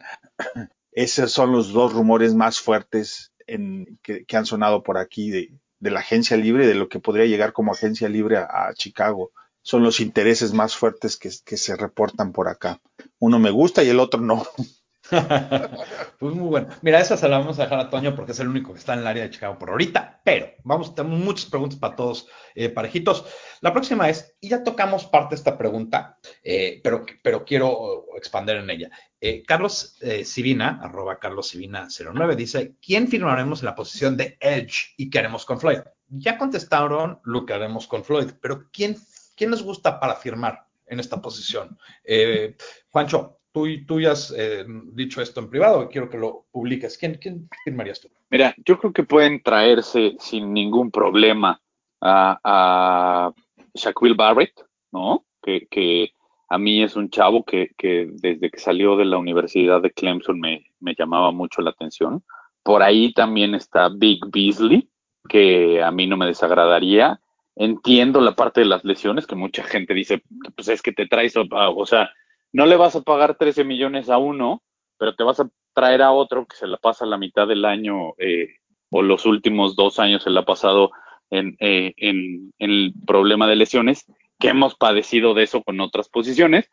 [0.97, 5.91] Esos son los dos rumores más fuertes en, que, han sonado por aquí de, de
[5.91, 9.31] la agencia libre, de lo que podría llegar como agencia libre a, Chicago.
[9.61, 12.81] Son los intereses más fuertes que, se reportan por acá.
[13.19, 14.47] Uno me gusta y el otro no.
[16.19, 16.67] pues muy bueno.
[16.81, 18.93] Mira, esa se la vamos a dejar a Toño porque es el único que está
[18.93, 22.69] en el área de Chicago por ahorita, pero vamos, tenemos muchas preguntas para todos eh,
[22.69, 23.25] parejitos.
[23.61, 28.57] La próxima es, y ya tocamos parte de esta pregunta, eh, pero, pero quiero expander
[28.57, 28.89] en ella.
[29.19, 34.93] Eh, Carlos Sivina, arroba Carlos Sivina 09, dice, ¿quién firmaremos en la posición de Edge
[34.97, 35.79] y qué haremos con Floyd?
[36.09, 38.97] Ya contestaron lo que haremos con Floyd, pero ¿quién,
[39.35, 41.77] quién nos gusta para firmar en esta posición?
[42.03, 42.55] Eh,
[42.89, 46.97] Juancho, tú, tú ya has eh, dicho esto en privado quiero que lo publiques.
[46.97, 48.09] ¿Quién, ¿Quién firmarías tú?
[48.29, 51.61] Mira, yo creo que pueden traerse sin ningún problema
[52.01, 53.31] a,
[53.73, 54.53] Shaquille Barrett,
[54.91, 55.25] ¿no?
[55.41, 56.11] Que,
[56.49, 60.39] a mí es un chavo que, que, desde que salió de la Universidad de Clemson
[60.39, 62.23] me, me llamaba mucho la atención.
[62.63, 64.89] Por ahí también está Big Beasley,
[65.27, 67.19] que a mí no me desagradaría.
[67.55, 70.21] Entiendo la parte de las lesiones, que mucha gente dice,
[70.55, 72.09] pues es que te traes, o sea,
[72.53, 74.63] no le vas a pagar 13 millones a uno,
[74.97, 78.13] pero te vas a traer a otro que se la pasa la mitad del año
[78.17, 78.55] eh,
[78.89, 80.91] o los últimos dos años se la ha pasado
[81.29, 84.05] en, eh, en, en, el problema de lesiones,
[84.39, 86.69] que hemos padecido de eso con otras posiciones,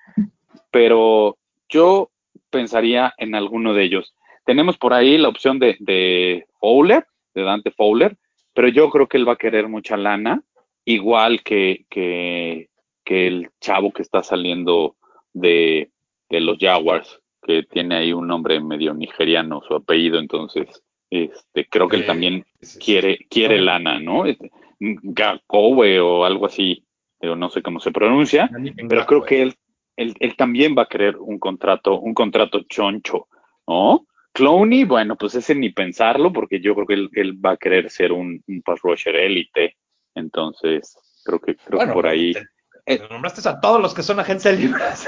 [0.71, 1.37] pero
[1.69, 2.11] yo
[2.51, 4.15] pensaría en alguno de ellos.
[4.45, 8.17] Tenemos por ahí la opción de, de Fowler, de Dante Fowler,
[8.55, 10.43] pero yo creo que él va a querer mucha lana,
[10.85, 12.69] igual que, que
[13.07, 14.97] el chavo que está saliendo
[15.35, 15.91] de,
[16.31, 21.89] de, los Jaguars, que tiene ahí un nombre medio nigeriano, su apellido, entonces este, creo
[21.89, 23.27] que él también sí, sí, quiere, sí.
[23.29, 24.27] quiere lana, ¿no?
[24.27, 26.85] Este, Gakowe o algo así,
[27.19, 28.51] pero no sé cómo se pronuncia,
[28.89, 29.55] pero creo que él,
[29.97, 33.29] él, él, también va a querer un contrato, un contrato choncho,
[33.67, 34.07] ¿no?
[34.33, 37.89] Clowney, bueno, pues ese ni pensarlo, porque yo creo que él, él va a querer
[37.89, 39.77] ser un, un pass rusher élite,
[40.15, 42.33] entonces creo que, creo bueno, que por ahí...
[42.33, 42.45] Te,
[42.85, 45.07] te nombraste a todos los que son agencias libres.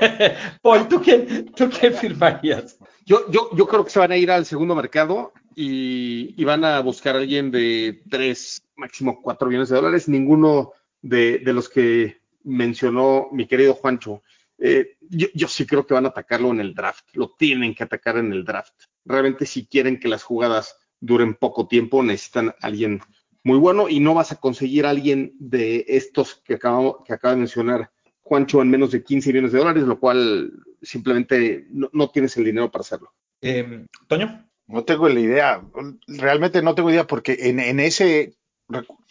[0.62, 2.78] Paul, ¿tú quién, ¿tú quién firmarías?
[3.06, 6.64] Yo, yo, yo creo que se van a ir al segundo mercado y, y van
[6.64, 10.08] a buscar a alguien de 3, máximo 4 millones de dólares.
[10.08, 14.22] Ninguno de, de los que mencionó mi querido Juancho.
[14.58, 17.06] Eh, yo, yo, sí creo que van a atacarlo en el draft.
[17.14, 18.74] Lo tienen que atacar en el draft.
[19.04, 23.00] Realmente si quieren que las jugadas duren poco tiempo, necesitan a alguien
[23.44, 27.34] muy bueno y no vas a conseguir a alguien de estos que, acabamos, que acaba
[27.34, 27.90] de mencionar
[28.22, 32.44] Juancho en menos de 15 millones de dólares, lo cual simplemente no, no tienes el
[32.44, 33.12] dinero para hacerlo.
[33.42, 34.48] Eh, Toño.
[34.66, 35.62] No tengo la idea,
[36.06, 38.34] realmente no tengo idea porque en, en ese,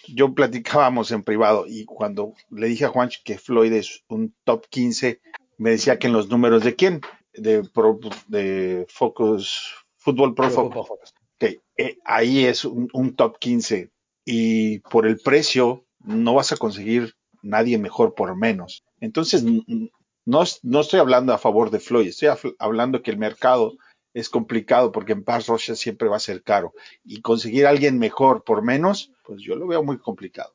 [0.08, 4.66] yo platicábamos en privado y cuando le dije a Juancho que Floyd es un top
[4.68, 5.22] 15,
[5.60, 7.02] me decía que en los números de quién,
[7.36, 10.88] de, Pro, de Focus, Fútbol Pro Focus.
[10.88, 11.14] Focus.
[11.36, 11.62] Okay.
[11.78, 13.93] Eh, ahí es un, un top 15
[14.26, 18.84] y por el precio no vas a conseguir nadie mejor por menos.
[19.00, 23.74] Entonces, no, no estoy hablando a favor de Floyd, estoy hablando que el mercado
[24.14, 27.98] es complicado porque en pass rusher siempre va a ser caro y conseguir a alguien
[27.98, 30.54] mejor por menos, pues yo lo veo muy complicado.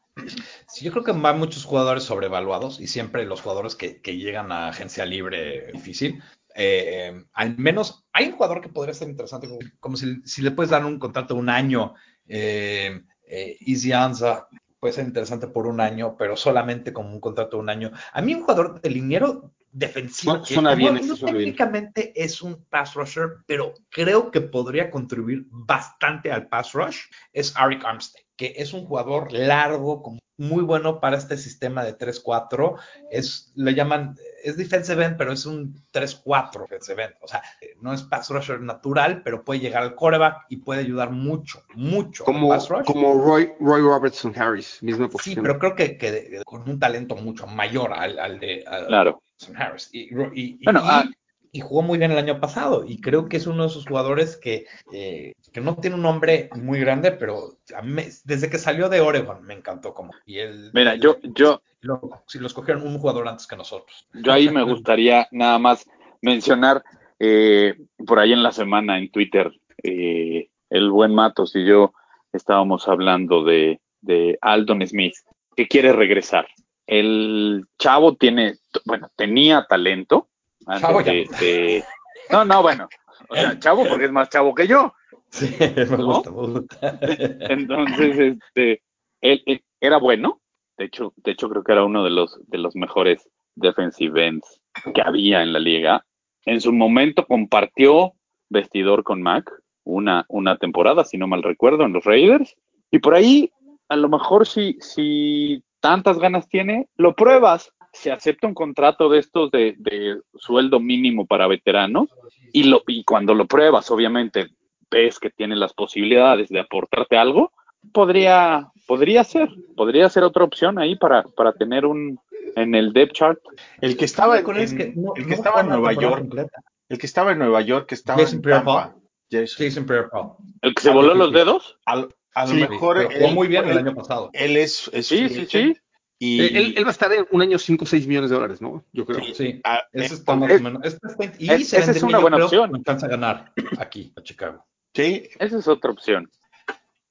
[0.68, 4.52] Sí, yo creo que van muchos jugadores sobrevaluados y siempre los jugadores que, que llegan
[4.52, 6.22] a agencia libre difícil.
[6.54, 10.50] Eh, al menos hay un jugador que podría ser interesante, como, como si, si, le
[10.50, 11.94] puedes dar un contrato de un año.
[12.26, 14.48] Eh, eh, Easy Anza
[14.80, 17.92] puede ser interesante por un año, pero solamente como un contrato de un año.
[18.12, 22.26] A mí un jugador de liniero defensivo que suena bien, no, no suena técnicamente bien.
[22.26, 27.00] es un pass rusher, pero creo que podría contribuir bastante al pass rush,
[27.32, 31.98] es Arik Armstead, que es un jugador largo, con muy bueno para este sistema de
[31.98, 32.76] 3-4.
[33.10, 37.14] Es, le llaman, es defensive end, pero es un 3-4 defensive end.
[37.20, 37.42] O sea,
[37.80, 42.24] no es pass rusher natural, pero puede llegar al coreback y puede ayudar mucho, mucho.
[42.24, 42.84] Como, pass rush.
[42.86, 45.42] como Roy, Roy Robertson Harris, misma Sí, posición.
[45.42, 49.22] pero creo que, que con un talento mucho mayor al, al de al Claro.
[49.38, 49.90] Jackson Harris.
[49.92, 51.04] Y, y- y- Bueno, y- ah.
[51.50, 52.84] y jugó muy bien el año pasado.
[52.86, 56.48] Y creo que es uno de esos jugadores que, eh, que no tiene un nombre
[56.56, 60.12] muy grande, pero a mí desde que salió de Oregon me encantó como.
[60.26, 64.06] Y él, Mira, yo, yo, lo, si lo escogieron un jugador antes que nosotros.
[64.14, 65.88] yo ahí me gustaría nada más
[66.22, 66.82] mencionar
[67.18, 67.74] eh,
[68.06, 69.50] por ahí en la semana en Twitter,
[69.82, 71.92] eh, el buen Matos y yo
[72.32, 75.14] estábamos hablando de, de Aldon Smith,
[75.56, 76.46] que quiere regresar.
[76.86, 80.28] El chavo tiene, bueno, tenía talento.
[80.66, 81.38] antes Chavo ya de- no.
[81.38, 81.84] de-
[82.30, 82.88] no, no, bueno,
[83.28, 84.92] o sea, chavo porque es más chavo que yo.
[85.30, 85.54] Sí,
[85.90, 86.06] me ¿No?
[86.06, 86.98] gusta, me gusta.
[87.52, 88.82] Entonces, este,
[89.20, 90.40] él, él era bueno.
[90.76, 94.60] De hecho, de hecho creo que era uno de los de los mejores defensive ends
[94.94, 96.04] que había en la liga.
[96.44, 98.12] En su momento compartió
[98.48, 99.50] vestidor con Mac
[99.84, 102.54] una, una temporada, si no mal recuerdo, en los Raiders.
[102.90, 103.50] Y por ahí,
[103.88, 107.72] a lo mejor si, si tantas ganas tiene, lo pruebas.
[107.92, 112.08] Se acepta un contrato de estos de, de sueldo mínimo para veteranos
[112.52, 114.48] y, lo, y cuando lo pruebas, obviamente,
[114.90, 117.52] ves que tiene las posibilidades de aportarte algo,
[117.92, 122.18] podría, podría ser, podría ser otra opción ahí para, para tener un
[122.56, 123.38] en el depth chart.
[123.80, 125.92] El que estaba en, Con él es que no- el no que estaba en Nueva
[125.92, 126.62] York, completa.
[126.88, 128.82] el que estaba en Nueva York, que estaba Jason en Pierre-Paul.
[128.82, 128.98] Tampa.
[129.30, 129.66] Jason.
[129.66, 130.32] Jason Pierre-Paul.
[130.62, 131.78] El que se voló los dedos.
[131.86, 131.92] A,
[132.34, 134.30] a lo Sí, mejor Pero jugó él, muy bien el él- año pasado.
[134.32, 135.76] él es, es Sí, sí, sí.
[136.20, 138.36] Y Eh, Él, él va a estar en un año 5 o 6 millones de
[138.36, 138.84] dólares, ¿no?
[138.92, 139.22] Yo creo.
[139.26, 139.34] Sí.
[139.34, 140.98] Sí, ah, más es- o menos.
[141.38, 142.70] y esa es una buena opción.
[142.72, 144.66] que Alcanza a ganar aquí, a Chicago.
[144.94, 146.30] Sí, Esa es otra opción.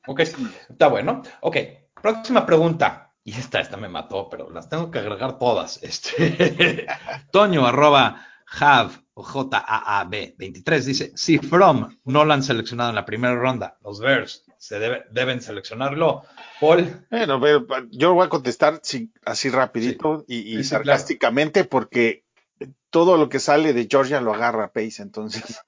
[0.07, 1.21] Ok, está bueno.
[1.41, 1.57] Ok,
[2.01, 3.13] próxima pregunta.
[3.23, 5.83] Y esta, esta me mató, pero las tengo que agregar todas.
[5.83, 6.87] Este,
[7.31, 13.03] Toño, arroba, Jav, o J-A-A-B, 23, dice, si From no lo han seleccionado en la
[13.05, 16.23] primera ronda, los Bears se debe- deben seleccionarlo.
[16.61, 17.41] Paul, Bueno,
[17.91, 22.23] yo voy a contestar sí, así rapidito y, y Sí, sí, sarcásticamente porque
[22.89, 25.59] todo lo que sale de Georgia lo agarra Pace, entonces.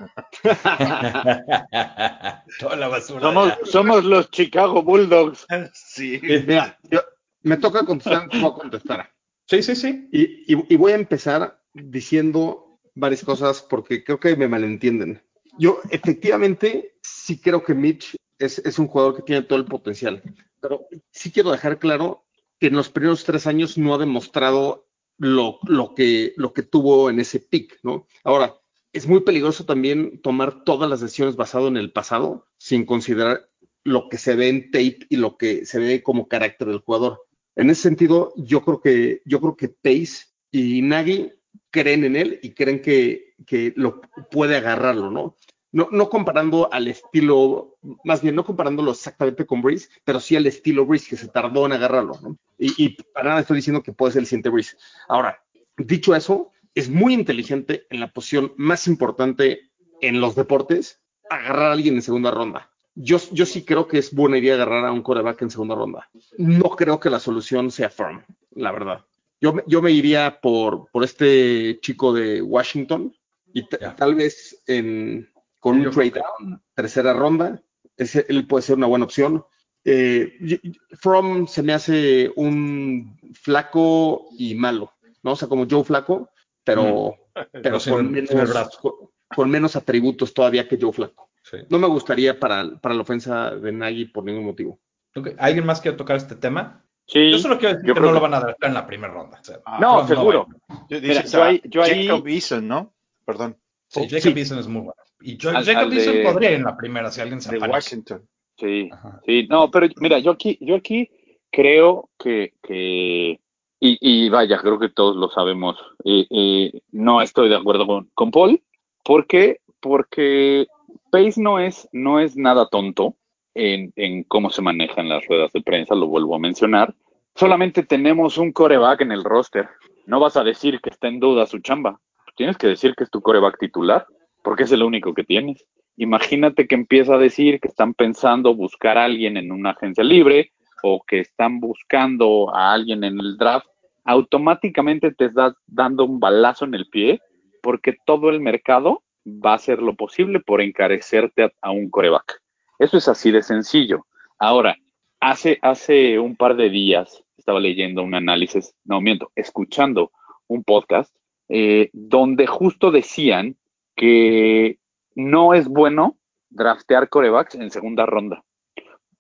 [2.60, 3.58] toda la basura.
[3.66, 5.46] Somos, los Chicago Bulldogs.
[5.74, 6.20] Sí.
[6.24, 7.04] Mira, yo-
[7.42, 9.10] me toca contestar, a contestar.
[9.46, 10.08] Sí, sí, sí.
[10.12, 15.22] Y, y- y voy a empezar diciendo varias cosas porque creo que me malentienden.
[15.58, 20.22] Yo efectivamente sí creo que Mitch es, es un jugador que tiene todo el potencial,
[20.62, 22.26] pero sí quiero dejar claro
[22.60, 24.89] que en los primeros tres años no ha demostrado
[25.20, 28.08] lo, lo que, lo que tuvo en ese pick, ¿no?
[28.24, 28.56] Ahora,
[28.92, 33.50] es muy peligroso también tomar todas las decisiones basado en el pasado sin considerar
[33.84, 37.22] lo que se ve en tape y lo que se ve como carácter del jugador.
[37.56, 41.32] En ese sentido, yo creo que, yo creo que Pace y Nagy
[41.70, 44.02] creen en él y creen que, que lo
[44.32, 45.36] puede agarrarlo, ¿no?
[45.72, 50.48] No, no comparando al estilo, más bien no comparándolo exactamente con Breeze, pero sí al
[50.48, 52.38] estilo Breeze, que se tardó en agarrarlo, ¿no?
[52.58, 54.76] Y, y para nada estoy diciendo que puede ser el siguiente Breeze.
[55.08, 55.44] Ahora,
[55.78, 59.70] dicho eso, es muy inteligente en la posición más importante
[60.02, 62.72] en los deportes, agarrar a alguien en segunda ronda.
[62.96, 66.10] Yo, yo sí creo que es buena idea agarrar a un coreback en segunda ronda.
[66.38, 68.24] No creo que la solución sea Firm,
[68.56, 69.06] la verdad.
[69.40, 73.16] Yo, me- yo me iría por, por este chico de Washington
[73.54, 75.30] y tal vez en,
[75.60, 77.62] con un trade down, tercera ronda,
[77.98, 79.44] ese, él puede ser una buena opción.
[79.86, 80.60] Eh,
[81.00, 84.94] From se me hace un flaco y malo,
[85.24, 85.32] ¿no?
[85.32, 86.30] O sea, como Joe Flaco,
[86.64, 88.92] pero, pero Pero con, menos, con,
[89.36, 91.30] con menos atributos todavía que Joe Flaco.
[91.44, 91.58] Sí.
[91.70, 94.80] No me gustaría para, para la ofensa de Nagy por ningún motivo.
[95.16, 96.86] Ok, ¿Alguien más quiere tocar este tema?
[97.08, 99.12] Sí, Yo solo quiero decir yo que no lo van a draftar en la primera
[99.12, 99.40] ronda.
[99.40, 100.48] O sea, Ah, No, seguro.
[100.70, 100.86] va.
[100.90, 102.94] Yo, Mira, yo ahí- yo ahí- Jacob Eason, ¿no?
[103.26, 103.58] Perdón.
[103.88, 104.40] Sí, Oh, Jacob sí.
[104.40, 105.02] Eason es muy bueno.
[105.22, 107.68] Y Jo- Al- Jacob al de- ir en la primera si alguien se De.
[107.68, 108.22] Washington.
[108.58, 109.22] Sí, Ajá.
[109.26, 111.10] sí, no, pero mira, yo aquí, yo aquí
[111.52, 113.40] creo que, que
[113.80, 118.10] y, y vaya, creo que todos lo sabemos, eh, eh, no estoy de acuerdo con,
[118.14, 118.62] con Paul,
[119.04, 119.62] ¿por qué?
[119.80, 120.68] Porque
[121.10, 123.16] Pace no es, no es nada tonto
[123.56, 126.94] en, en cómo se manejan las ruedas de prensa, lo vuelvo a mencionar,
[127.36, 129.70] solamente tenemos un coreback en el roster,
[130.06, 132.00] no vas a decir que está en duda su chamba,
[132.36, 134.06] tienes que decir que es tu coreback titular,
[134.44, 135.66] porque es el único que tienes.
[135.98, 140.52] Imagínate que empieza a decir que están pensando buscar a alguien en una agencia libre
[140.82, 143.68] o que están buscando a alguien en el draft,
[144.06, 147.20] automáticamente te estás dando un balazo en el pie
[147.62, 152.42] porque todo el mercado va a hacer lo posible por encarecerte a, un coreback.
[152.80, 154.06] Eso es así de sencillo.
[154.38, 154.78] Ahora,
[155.20, 160.12] hace, hace un par de días estaba leyendo un análisis, no miento, escuchando
[160.48, 161.14] un podcast
[161.50, 163.58] eh, donde justo decían
[164.00, 164.80] que
[165.14, 166.18] no es bueno
[166.50, 168.46] draftear corebacks en segunda ronda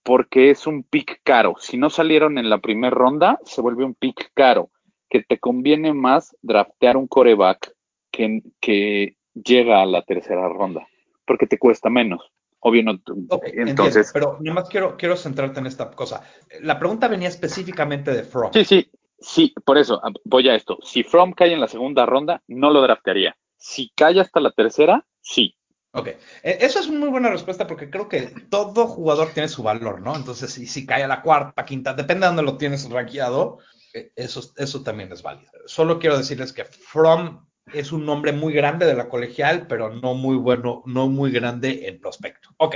[0.03, 1.55] porque es un pick caro.
[1.59, 4.71] Si no salieron en la primera ronda, se vuelve un pick caro,
[5.09, 7.75] que te conviene más draftear un coreback
[8.11, 10.88] que, que llega a la tercera ronda,
[11.27, 12.32] porque te cuesta menos.
[12.61, 12.99] Obvio, no.
[13.53, 14.11] entonces.
[14.13, 16.23] pero nada más quiero, quiero centrarte en esta cosa.
[16.61, 18.51] La pregunta venía específicamente de From.
[18.51, 20.80] Sí, sí, sí, por eso voy a esto.
[20.82, 23.38] Si From cae en la segunda ronda, no lo draftearía.
[23.60, 25.55] Si cae hasta la tercera, sí.
[25.91, 26.18] Ok, e,
[26.62, 30.16] eso es una muy buena respuesta porque creo que todo jugador tiene su valor, ¿no?
[30.16, 33.60] Entonces, si, si cae a la cuarta, quinta, depende de dónde lo tienes rankeado,
[33.93, 35.51] e, eso, eso también es válido.
[35.66, 40.16] Solo quiero decirles que From es un nombre muy grande de la colegial, pero no
[40.16, 42.49] muy bueno, no muy grande en prospecto.
[42.57, 42.76] Ok,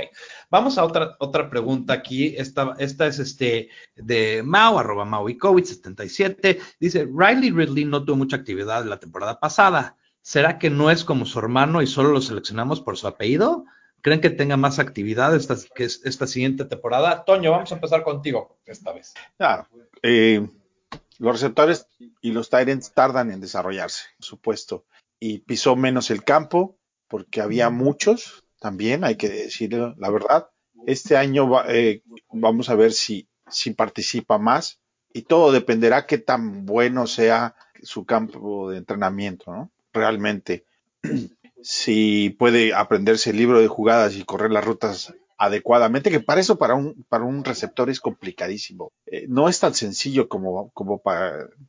[0.50, 2.34] vamos a otra, otra pregunta aquí.
[2.36, 6.60] Esta, esta es este de Mao, arroba Mao 77.
[6.78, 9.96] Dice, Riley Ridley no tuvo mucha actividad la temporada pasada.
[10.24, 13.66] ¿Será que no es como su hermano y solo lo seleccionamos por su apellido?
[14.00, 17.26] ¿Creen que tenga más actividad esta, que esta siguiente temporada?
[17.26, 19.12] Toño, vamos a empezar contigo esta vez.
[19.36, 19.68] Claro.
[20.02, 20.48] Eh,
[21.18, 21.88] los receptores
[22.22, 24.86] y los Tyrants tardan en desarrollarse, por supuesto.
[25.20, 30.48] Y pisó menos el campo porque había muchos también, hay que decir la verdad.
[30.86, 32.02] Este año eh,
[32.32, 34.80] vamos a ver si, si participa más
[35.12, 39.70] y todo dependerá qué tan bueno sea su campo de entrenamiento, ¿no?
[39.94, 40.66] Realmente
[41.64, 46.58] si puede aprenderse el libro de jugadas y correr las rutas adecuadamente, que para eso
[46.58, 48.92] para un, para un receptor es complicadísimo.
[49.06, 51.02] Eh, no es tan sencillo como, como,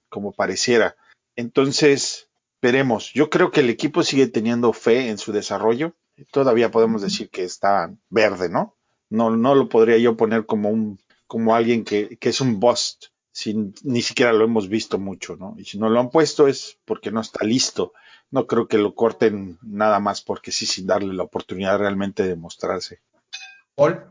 [0.09, 0.97] como pareciera.
[1.37, 2.27] Entonces,
[2.61, 3.11] veremos.
[3.13, 5.95] Yo creo que el equipo sigue teniendo fe en su desarrollo.
[6.31, 8.75] Todavía podemos decir que está verde, ¿no?
[9.09, 13.05] No, no lo podría yo poner como un, como alguien que, que es un bust,
[13.31, 15.55] sin, ni siquiera lo hemos visto mucho, ¿no?
[15.57, 17.93] Y si no lo han puesto es porque no está listo
[18.31, 22.35] no creo que lo corten nada más porque sí, sin darle la oportunidad realmente de
[22.35, 22.99] mostrarse.
[23.75, 24.01] ¿Paul?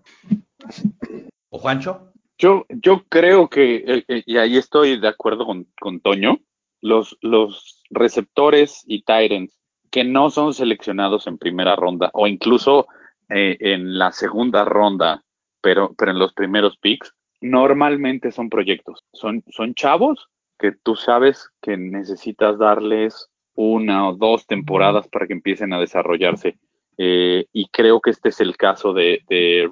[1.51, 2.13] ¿O Juancho?
[2.39, 6.41] Yo, yo creo que, y ahí estoy de acuerdo con, Toño,
[6.81, 9.59] los, los receptores y Tyrants
[9.91, 12.89] que no son seleccionados en primera ronda o incluso
[13.29, 15.23] eh, en la segunda ronda,
[15.61, 19.05] pero, pero en los primeros picks, normalmente son proyectos.
[19.13, 25.33] Son, son chavos que tú sabes que necesitas darles una o dos temporadas para que
[25.33, 26.59] empiecen a desarrollarse.
[26.97, 29.21] Eh, y creo que este es el caso de,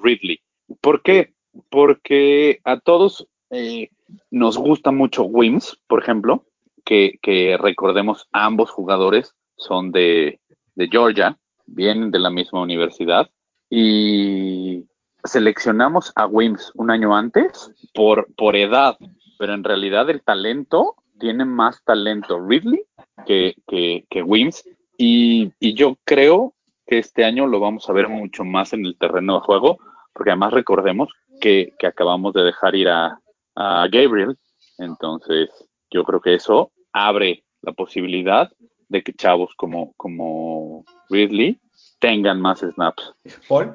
[0.01, 0.39] Ridley.
[0.81, 1.33] ¿Por qué?
[1.69, 3.89] Porque a todos eh,
[4.31, 6.45] nos gusta mucho Wims, por ejemplo,
[6.83, 10.39] que, recordemos ambos jugadores son de,
[10.75, 13.29] de Georgia, vienen de la misma universidad
[13.69, 14.85] y
[15.23, 18.97] seleccionamos a Wims un año antes por, por edad,
[19.39, 22.83] pero en realidad el talento tiene más talento Ridley
[23.25, 24.63] que, que, Wims.
[24.97, 26.53] Y, yo creo
[26.85, 29.77] que este año lo vamos a ver mucho más en el terreno de juego,
[30.13, 31.09] porque además recordemos
[31.39, 33.19] que, acabamos de dejar ir a,
[33.55, 34.37] Gabriel.
[34.79, 35.49] Entonces,
[35.91, 38.51] yo creo que eso abre la posibilidad
[38.89, 41.59] de que chavos como, como Ridley
[42.03, 43.13] tengan más snaps.
[43.47, 43.71] Paul.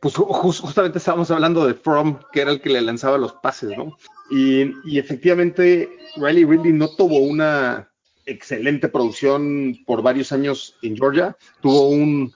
[0.00, 3.96] Pues justamente estábamos hablando de From, que era el que le lanzaba los pases, ¿no?
[4.30, 7.88] Y, y efectivamente, Riley Ridley no tuvo una
[8.26, 11.34] excelente producción por varios años en Georgia.
[11.62, 12.30] Tuvo un,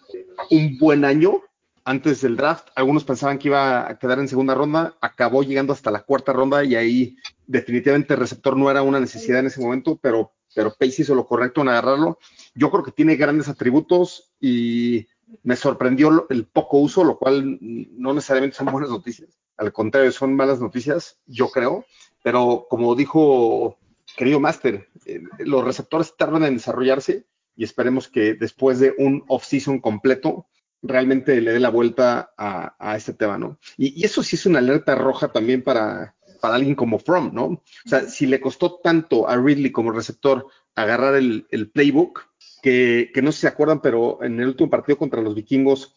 [0.78, 1.42] buen año
[1.84, 2.68] antes del draft.
[2.74, 4.96] Algunos pensaban que iba a quedar en segunda ronda.
[5.00, 7.16] Acabó llegando hasta la cuarta ronda y ahí
[7.46, 11.26] definitivamente el receptor no era una necesidad en ese momento, pero, pero Pace hizo lo
[11.26, 12.18] correcto en agarrarlo.
[12.54, 15.06] Yo creo que tiene grandes atributos y
[15.42, 19.38] me sorprendió el poco uso, lo cual no necesariamente son buenas noticias.
[19.56, 21.84] Al contrario, son malas noticias, yo creo.
[22.22, 23.78] Pero como dijo
[24.16, 27.26] querido Master, eh, los receptores tardan en desarrollarse
[27.56, 30.46] y esperemos que después de un off-season completo
[30.82, 33.58] realmente le dé la vuelta a, este tema, ¿no?
[33.76, 37.44] Y, eso sí es una alerta roja también para, para alguien como From, ¿no?
[37.44, 42.28] O sea, si le costó tanto a Ridley como receptor agarrar el, playbook,
[42.62, 45.94] que, que, no sé si se acuerdan, pero en el último partido contra los vikingos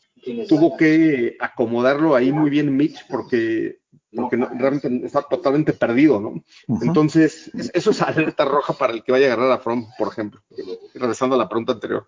[0.48, 3.82] tuvo que acomodarlo ahí muy bien Mitch porque
[4.16, 6.44] porque realmente está totalmente perdido, ¿no?
[6.82, 10.42] Entonces, eso es alerta roja para el que vaya a agarrar a From, por ejemplo.
[10.94, 12.08] Regresando a la pregunta anterior.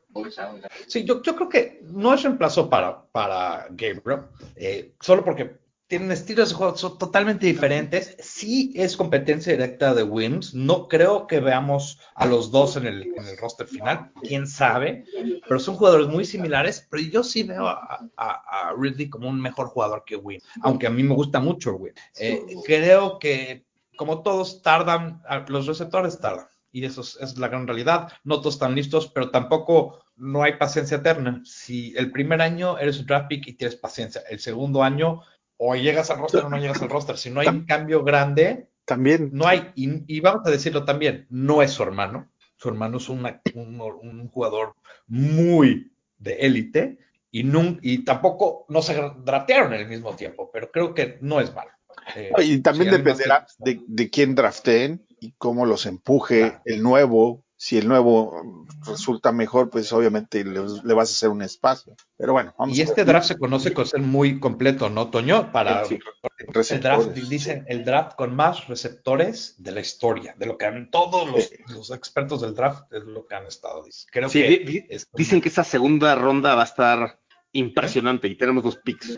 [0.88, 4.24] Sí, yo, yo creo que no es reemplazo para, para Gabriel,
[4.56, 8.16] eh, solo porque tienen estilos de juego totalmente diferentes.
[8.20, 10.54] Sí es competencia directa de Wims.
[10.54, 14.12] No creo que veamos a los dos en el, roster final.
[14.24, 15.06] Quién sabe.
[15.48, 16.88] Pero son jugadores muy similares.
[16.90, 20.44] Pero yo sí veo a, Ridley como un mejor jugador que Wims.
[20.62, 22.00] Aunque a mí me gusta mucho Wims.
[22.20, 23.66] Eh, creo que
[23.96, 26.48] como todos tardan, los receptores tardan.
[26.72, 28.12] Y eso es, la gran realidad.
[28.26, 31.42] No todos están listos, pero tampoco no hay paciencia eterna.
[31.46, 35.22] Si el primer año eres un draft pick y tienes paciencia, el segundo año
[35.58, 37.18] o llegas al roster o no llegas al roster.
[37.18, 39.30] Si no hay un cambio grande, también.
[39.34, 42.30] No hay, y, vamos a decirlo también, no es su hermano.
[42.56, 44.76] Su hermano es un, jugador
[45.08, 46.98] muy de élite
[47.32, 47.46] y,
[47.82, 51.72] y tampoco no se draftearon en el mismo tiempo, pero creo que no es malo.
[52.16, 57.45] Eh, y también dependerá de, de, quién drafteen y cómo los empuje el nuevo.
[57.66, 61.96] Si el nuevo resulta mejor, pues obviamente le, vas a hacer un espacio.
[62.16, 65.52] Pero bueno, vamos Y este draft se conoce con ser muy completo, ¿no, Toño?
[65.52, 70.66] Para el draft, dicen el draft con más receptores de la historia, de lo que
[70.66, 71.28] han todos
[71.68, 73.84] los, expertos del draft es lo que han estado.
[74.12, 77.20] Creo que dicen que esa segunda ronda va a estar
[77.52, 79.18] impresionante y tenemos dos picks.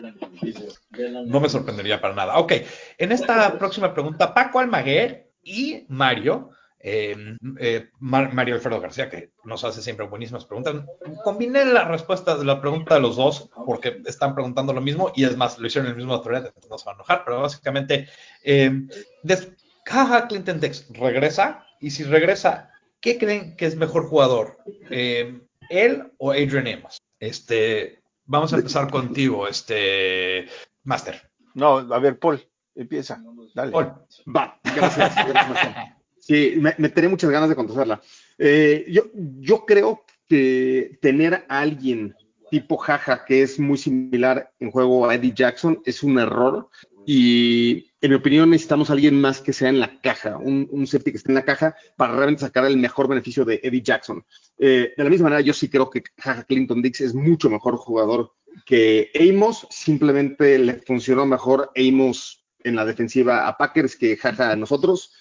[1.26, 2.38] No me sorprendería para nada.
[2.38, 2.54] Ok,
[2.98, 9.64] en esta próxima pregunta, Paco Almaguer y Mario, em, eh, Mario Alfredo García, que nos
[9.64, 10.76] hace siempre buenísimas preguntas,
[11.24, 15.26] combiné la respuesta de la pregunta de los dos porque están preguntando lo mismo y
[15.26, 18.08] es más, lo hicieron en el mismo thread, no se va a enojar, pero básicamente,
[18.44, 18.72] eh,
[20.30, 24.58] Clinton Dex regresa y si regresa, ¿qué creen que es mejor jugador?
[24.90, 27.02] Em, ¿Él o Adrian Amos?
[27.20, 30.48] Este, Vamos a empezar contigo, este
[30.84, 31.32] Master.
[31.54, 33.24] No, a ver, Paul, empieza.
[33.56, 33.72] Dale.
[33.72, 33.94] Paul.
[34.36, 35.16] Va, gracias.
[36.28, 38.02] sí, me, me, muchas ganas de contestarla.
[38.38, 42.16] Eh, yo, yo creo que tener a alguien
[42.52, 46.70] tipo Jaja, que es muy similar en juego a Eddie Jackson, es un error.
[47.06, 50.86] Y en mi opinión necesitamos a alguien más que sea en la caja, un, un
[50.86, 54.26] safety que esté en la caja para realmente sacar el mejor beneficio de Eddie Jackson.
[54.58, 57.78] Eh, de la misma manera, yo sí creo que Jaja Clinton Dix es mucho mejor
[57.78, 58.34] jugador
[58.66, 64.56] que Amos, simplemente le funcionó mejor Amos en la defensiva a Packers que Jaja a
[64.58, 65.14] nosotros.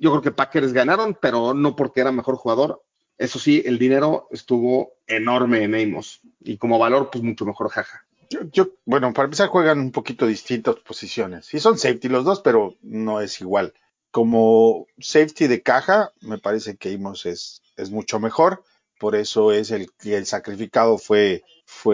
[0.00, 2.82] Yo creo que Packers ganaron, pero no porque era mejor jugador.
[3.18, 8.06] Eso sí, el dinero estuvo enorme en Amos y como valor, pues mucho mejor Jaja.
[8.50, 11.44] Yo, bueno, para empezar juegan un poquito distintas posiciones.
[11.44, 13.74] Sí son safety los dos, pero no es igual.
[14.10, 18.64] Como safety de caja, me parece que Amos es, mucho mejor.
[18.98, 21.44] Por eso es el que el sacrificado fue,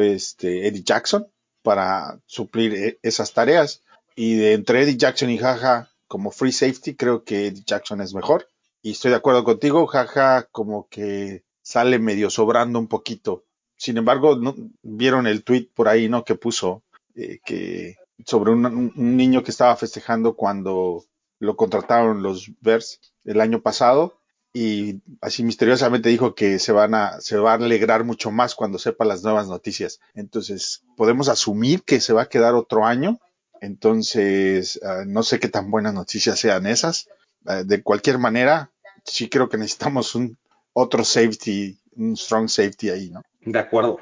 [0.00, 1.26] este Eddie Jackson
[1.62, 3.82] para suplir e, esas tareas.
[4.14, 8.48] Y entre Eddie Jackson y Jaja, como free safety, creo que Eddie Jackson es mejor.
[8.82, 13.46] Y estoy de acuerdo contigo, Jaja como que sale medio sobrando un poquito
[13.76, 14.54] sin embargo, ¿no?
[14.82, 16.24] vieron el tweet por ahí, ¿no?
[16.24, 16.82] Que puso
[17.14, 21.04] eh, que sobre un, niño que estaba festejando cuando
[21.38, 24.18] lo contrataron los Bears el año pasado
[24.54, 28.78] y así misteriosamente dijo que se van a se va a alegrar mucho más cuando
[28.78, 30.00] sepa las nuevas noticias.
[30.14, 33.18] Entonces, podemos asumir que se va a quedar otro año.
[33.60, 37.08] Entonces, ah, no sé qué tan buenas noticias sean esas.
[37.46, 38.70] Ah, de cualquier manera,
[39.04, 40.36] sí creo que necesitamos un
[40.72, 43.22] otro safety, un strong safety ahí, ¿no?
[43.40, 44.00] De acuerdo.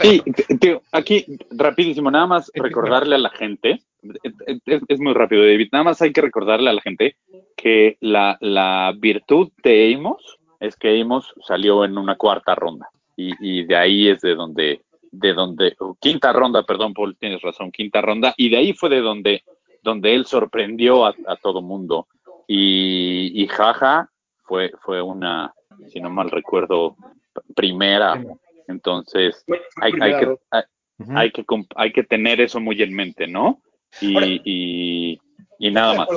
[0.00, 0.22] Sí,
[0.90, 3.82] aquí rapidísimo, nada más recordarle a la gente,
[4.66, 7.16] es, muy rápido, David, nada más hay que recordarle a la gente
[7.56, 13.32] que la, la virtud de Amos es que Amos salió en una cuarta ronda y,
[13.40, 18.00] y de ahí es de donde, de donde, quinta ronda, perdón, Paul, tienes razón, quinta
[18.00, 19.44] ronda, y de ahí fue de donde,
[19.82, 22.08] donde él sorprendió a, a todo mundo.
[22.46, 24.10] Y, y Jaja
[24.44, 25.52] fue, fue una,
[25.88, 26.96] si no mal recuerdo,
[27.54, 28.22] primera.
[28.68, 29.44] Entonces,
[29.80, 30.36] hay, hay, que,
[31.14, 31.44] hay, que,
[31.74, 33.60] hay que tener eso muy en mente, ¿no?
[34.00, 35.20] Y,
[35.58, 36.08] y, nada más.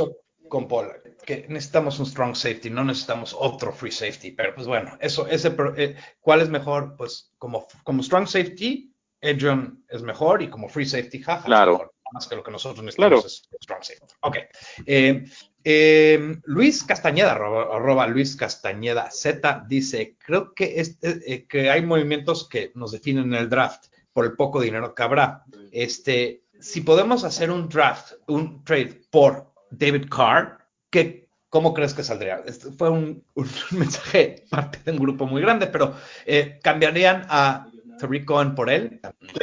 [0.47, 0.87] Con Paul,
[1.25, 5.55] que necesitamos un strong safety, no necesitamos otro free safety, pero pues bueno, eso, ese,
[5.77, 6.95] eh, ¿cuál es mejor?
[6.97, 11.91] Pues como, como strong safety, Adrian es mejor y como free safety, jaja, claro.
[12.13, 14.13] más que lo que nosotros necesitamos es strong safety.
[14.21, 14.37] Ok.
[14.85, 15.25] Eh,
[15.63, 22.47] eh, Luis Castañeda, arroba, Luis Castañeda Z, dice, creo que, este, eh, que hay movimientos
[22.47, 25.43] que nos definen en el draft por el poco dinero que habrá.
[25.71, 30.58] Este, si podemos hacer un draft, un trade por David Carr,
[30.89, 32.41] ¿qué, ¿cómo crees que saldría?
[32.45, 33.23] Este fue un,
[33.71, 37.67] mensaje parte de un grupo muy grande, pero eh, ¿cambiarían a
[37.99, 39.01] Tariq Cohen por él?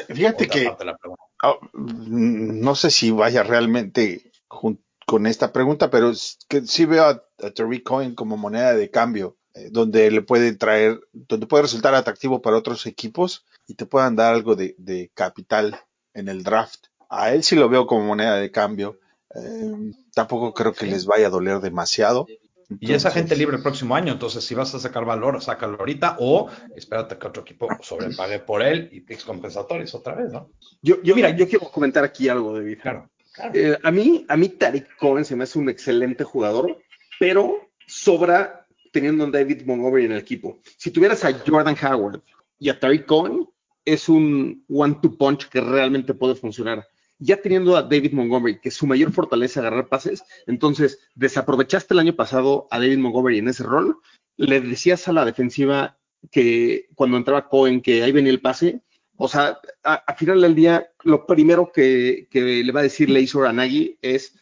[0.08, 0.72] Fíjate que
[1.42, 4.32] oh, no sé si vaya realmente
[5.06, 6.12] con esta pregunta, pero
[6.48, 7.52] que sí veo a, a
[7.84, 12.56] Cohen como moneda de cambio, eh, donde le puede traer, donde puede resultar atractivo para
[12.56, 15.80] otros equipos y te puedan dar algo de, capital
[16.12, 16.86] en el draft.
[17.08, 18.98] A él sí lo veo como moneda de cambio.
[19.36, 22.26] Eh, tampoco creo que les vaya a doler demasiado.
[22.80, 26.16] y esa gente libre el próximo año, entonces si vas a sacar valor, sácalo ahorita
[26.18, 30.50] o espérate que otro equipo sobrepague por él y picks compensatorios otra vez, ¿no?
[30.82, 32.78] Yo, yo mira, yo quiero comentar aquí algo, David.
[32.80, 33.08] Claro
[33.52, 36.78] Eh, a mí, a mí Tariq Cohen se me hace un excelente jugador,
[37.20, 40.60] pero sobra teniendo a David Montgomery en el equipo.
[40.78, 42.22] Si tuvieras a Jordan Howard
[42.58, 43.46] y a Tariq Cohen,
[43.84, 46.86] es un one-two punch que realmente puede funcionar.
[47.18, 52.00] Ya teniendo a David Montgomery, que su mayor fortaleza es agarrar pases, entonces desaprovechaste el
[52.00, 53.98] año pasado a David Montgomery en ese rol,
[54.36, 55.98] le decías a la defensiva
[56.30, 58.82] que cuando entraba Cohen que ahí venía el pase,
[59.18, 63.52] o sea, a, final del día, lo primero que, le va a decir Lazor a
[63.52, 64.38] Nagy es,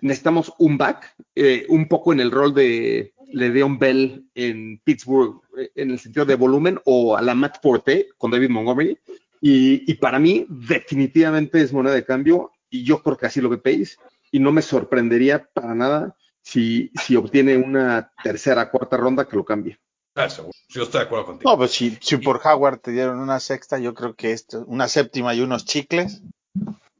[0.00, 5.70] necesitamos un back, eh, un poco en el rol de Le'Veon Bell en Pittsburgh, eh,
[5.74, 8.98] en el sentido de volumen, o a la Matt Forte con David Montgomery.
[9.40, 13.58] Y, para mí, definitivamente es moneda de cambio, y yo creo que así lo ve
[13.58, 13.96] Pace,
[14.30, 19.44] y no me sorprendería para nada si, si obtiene una tercera, cuarta ronda que lo
[19.44, 19.78] cambie.
[20.14, 20.26] Ah,
[20.68, 21.50] yo estoy de acuerdo contigo.
[21.50, 24.88] No, pues si, si por Howard te dieron una sexta, yo creo que esto, una
[24.88, 26.22] séptima y unos chicles.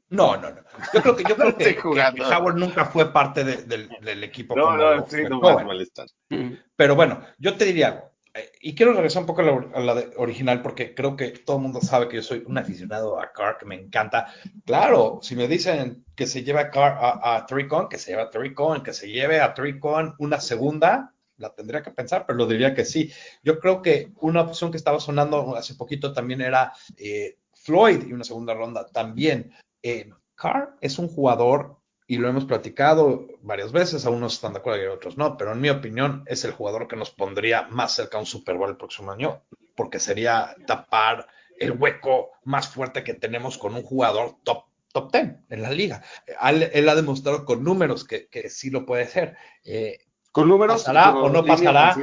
[0.09, 0.61] No, no, no.
[0.93, 4.55] Yo creo que, yo creo que, Howard nunca fue parte del, equipo.
[4.55, 6.07] No, no, sí, no me molestar.
[6.75, 8.08] Pero bueno, yo te diría algo.
[8.33, 11.81] Eh, y quiero regresar un poco a la, original porque creo que todo el mundo
[11.81, 14.33] sabe que yo soy un aficionado a Carr, que me encanta.
[14.65, 18.23] Claro, si me dicen que se lleve a Carr a, a Tricon, que se lleve
[18.23, 22.45] a Tricon, que se lleve a Tricon una segunda, la tendría que pensar, pero lo
[22.45, 23.11] diría que sí.
[23.43, 28.13] Yo creo que una opción que estaba sonando hace poquito también era eh, Floyd y
[28.13, 29.51] una segunda ronda también.
[29.81, 31.78] Eh, Carr es un jugador,
[32.09, 35.61] y lo hemos platicado varias veces, algunos están de acuerdo y otros no, pero en
[35.61, 38.77] mi opinión es el jugador que nos pondría más cerca a un Super Bowl el
[38.77, 39.43] próximo año,
[39.75, 41.27] porque sería tapar
[41.59, 46.01] el hueco más fuerte que tenemos con un jugador top top 10 en la liga.
[46.73, 49.37] Él, ha demostrado con números que, sí lo puede hacer.
[49.63, 49.99] Eh,
[50.31, 50.83] con números.
[50.83, 51.95] ¿Pasará o no pasará?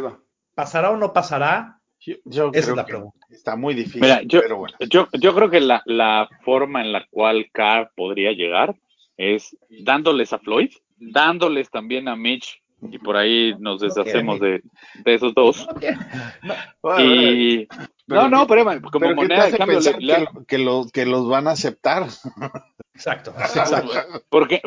[0.54, 1.80] ¿Pasará o no pasará?
[1.98, 3.26] Yo, Esa es la pregunta.
[3.28, 4.02] Está muy difícil.
[4.02, 4.40] Mira, yo,
[4.88, 8.76] yo, yo, creo que la, la, forma en la cual Carr podría llegar
[9.16, 14.62] es dándoles a Floyd, dándoles también a Mitch, y por ahí nos deshacemos de,
[15.04, 15.66] de, esos dos.
[16.82, 17.66] No, y,
[18.06, 19.80] no, no, pero, como moneda de cambio.
[20.46, 22.06] que, lo, que, los van a aceptar.
[22.94, 23.92] Exacto, exacto.
[24.28, 24.60] Porque,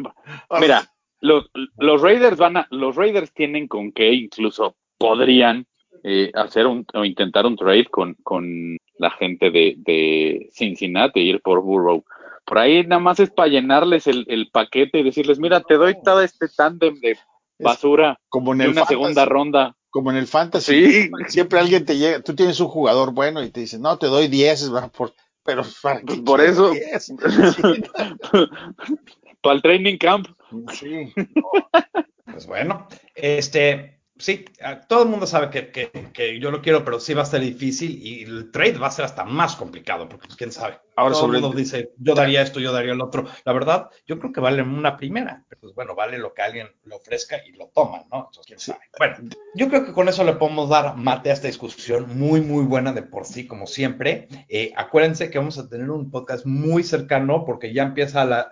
[0.59, 0.91] mira,
[1.21, 5.67] los, los Raiders van a, los Raiders tienen con qué incluso podrían
[6.03, 11.41] eh, hacer un, o intentar un trade con, con la gente de, de Cincinnati, ir
[11.41, 12.03] por Burrow.
[12.49, 15.95] Por ahí nada más es para llenarles el, el paquete y decirles, mira, te doy
[16.03, 17.15] todo este tándem de
[17.59, 19.75] basura como en una segunda ronda.
[19.91, 21.11] Como en el fantasy.
[21.27, 24.29] Siempre alguien te llega, tú tienes un jugador bueno y te dice, no, te doy
[24.29, 26.73] 10, por, pero para por eso.
[29.41, 30.27] para el training camp.
[30.73, 31.13] Sí.
[32.25, 34.45] pues bueno, este, sí,
[34.87, 38.23] todo el mundo sabe que, yo lo quiero, pero sí va a ser difícil y
[38.23, 40.79] el trade va a ser hasta más complicado, porque pues, quién sabe.
[40.95, 43.25] Ahora todo el mundo dice, yo daría esto, yo daría el otro.
[43.45, 46.67] La verdad, yo creo que vale una primera, pero pues bueno, vale lo que alguien
[46.83, 48.27] le ofrezca y lo toman, ¿no?
[48.27, 48.81] Entonces, quién sabe.
[48.97, 49.15] Bueno,
[49.55, 52.91] yo creo que con eso le podemos dar mate a esta discusión muy, muy buena
[52.91, 54.27] de por sí, como siempre.
[54.49, 58.49] Eh, acuérdense que vamos a tener un podcast muy cercano porque ya empieza la,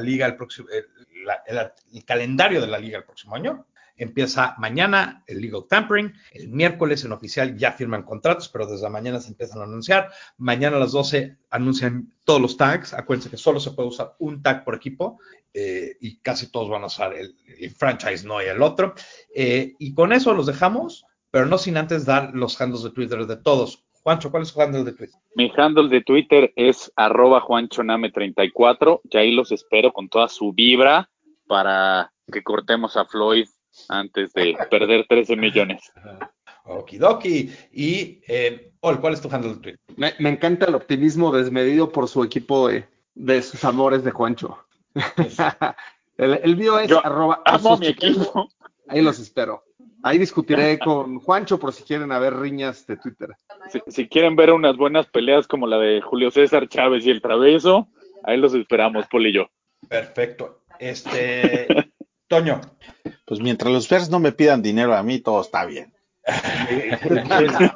[0.00, 3.66] liga el próximo, el calendario de la liga el próximo año.
[3.98, 9.20] Empieza mañana el legal tampering, el miércoles en oficial ya firman contratos, pero desde mañana
[9.20, 10.10] se empiezan a anunciar.
[10.36, 12.94] Mañana a las 12 anuncian todos los tags.
[12.94, 15.18] Acuérdense que solo se puede usar un tag por equipo
[15.52, 17.34] eh, y casi todos van a usar el,
[17.76, 18.94] franchise, no y el otro.
[19.34, 23.26] Eh, y con eso los dejamos, pero no sin antes dar los handles de Twitter
[23.26, 23.84] de todos.
[24.02, 25.20] Juancho, ¿cuál es su handle de Twitter?
[25.34, 31.10] Mi handle de Twitter es arroba juanchoname34 y ahí los espero con toda su vibra
[31.46, 33.48] para que cortemos a Floyd
[33.88, 35.92] antes de perder 13 millones.
[36.64, 37.52] Okidoki.
[37.72, 39.80] Y, eh, ¿cuál es tu handle de Twitter?
[39.96, 44.58] Me, encanta el optimismo desmedido por su equipo de, sus amores de Juancho.
[46.16, 47.42] el, el, mío es arroba.
[47.44, 48.48] Amo mi equipo.
[48.88, 49.64] Ahí los espero.
[50.02, 53.30] Ahí discutiré con Juancho por si quieren haber riñas de Twitter.
[53.88, 57.88] Si, quieren ver unas buenas peleas como la de Julio César Chávez y el Traveso,
[58.22, 59.50] ahí los esperamos, Poli y yo.
[59.88, 60.62] Perfecto.
[60.78, 61.66] Este,
[62.28, 62.60] Toño.
[63.24, 65.94] Pues mientras los Bears no me pidan dinero a mí, todo está bien.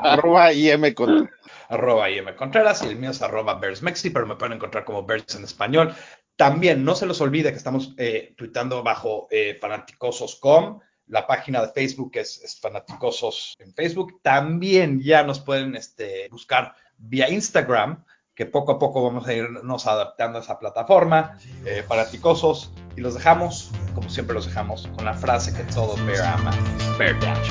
[0.00, 1.34] arroba IM Contreras.
[1.68, 5.04] Arroba IM Contreras y el mío es arroba Bears Mexi, pero me pueden encontrar como
[5.04, 5.94] Bears en español.
[6.36, 10.78] También no se los olvide que estamos eh, tuitando bajo eh, fanaticosos.com.
[11.08, 14.20] La página de Facebook es, Fanaticosos en Facebook.
[14.22, 18.04] También ya nos pueden este, buscar vía Instagram
[18.38, 23.14] que poco a poco vamos a irnos adaptando a esa plataforma, eh, fanaticosos, y los
[23.14, 26.52] dejamos, como siempre los dejamos, con la frase que todo Bear ama,
[26.96, 27.50] Bear Dash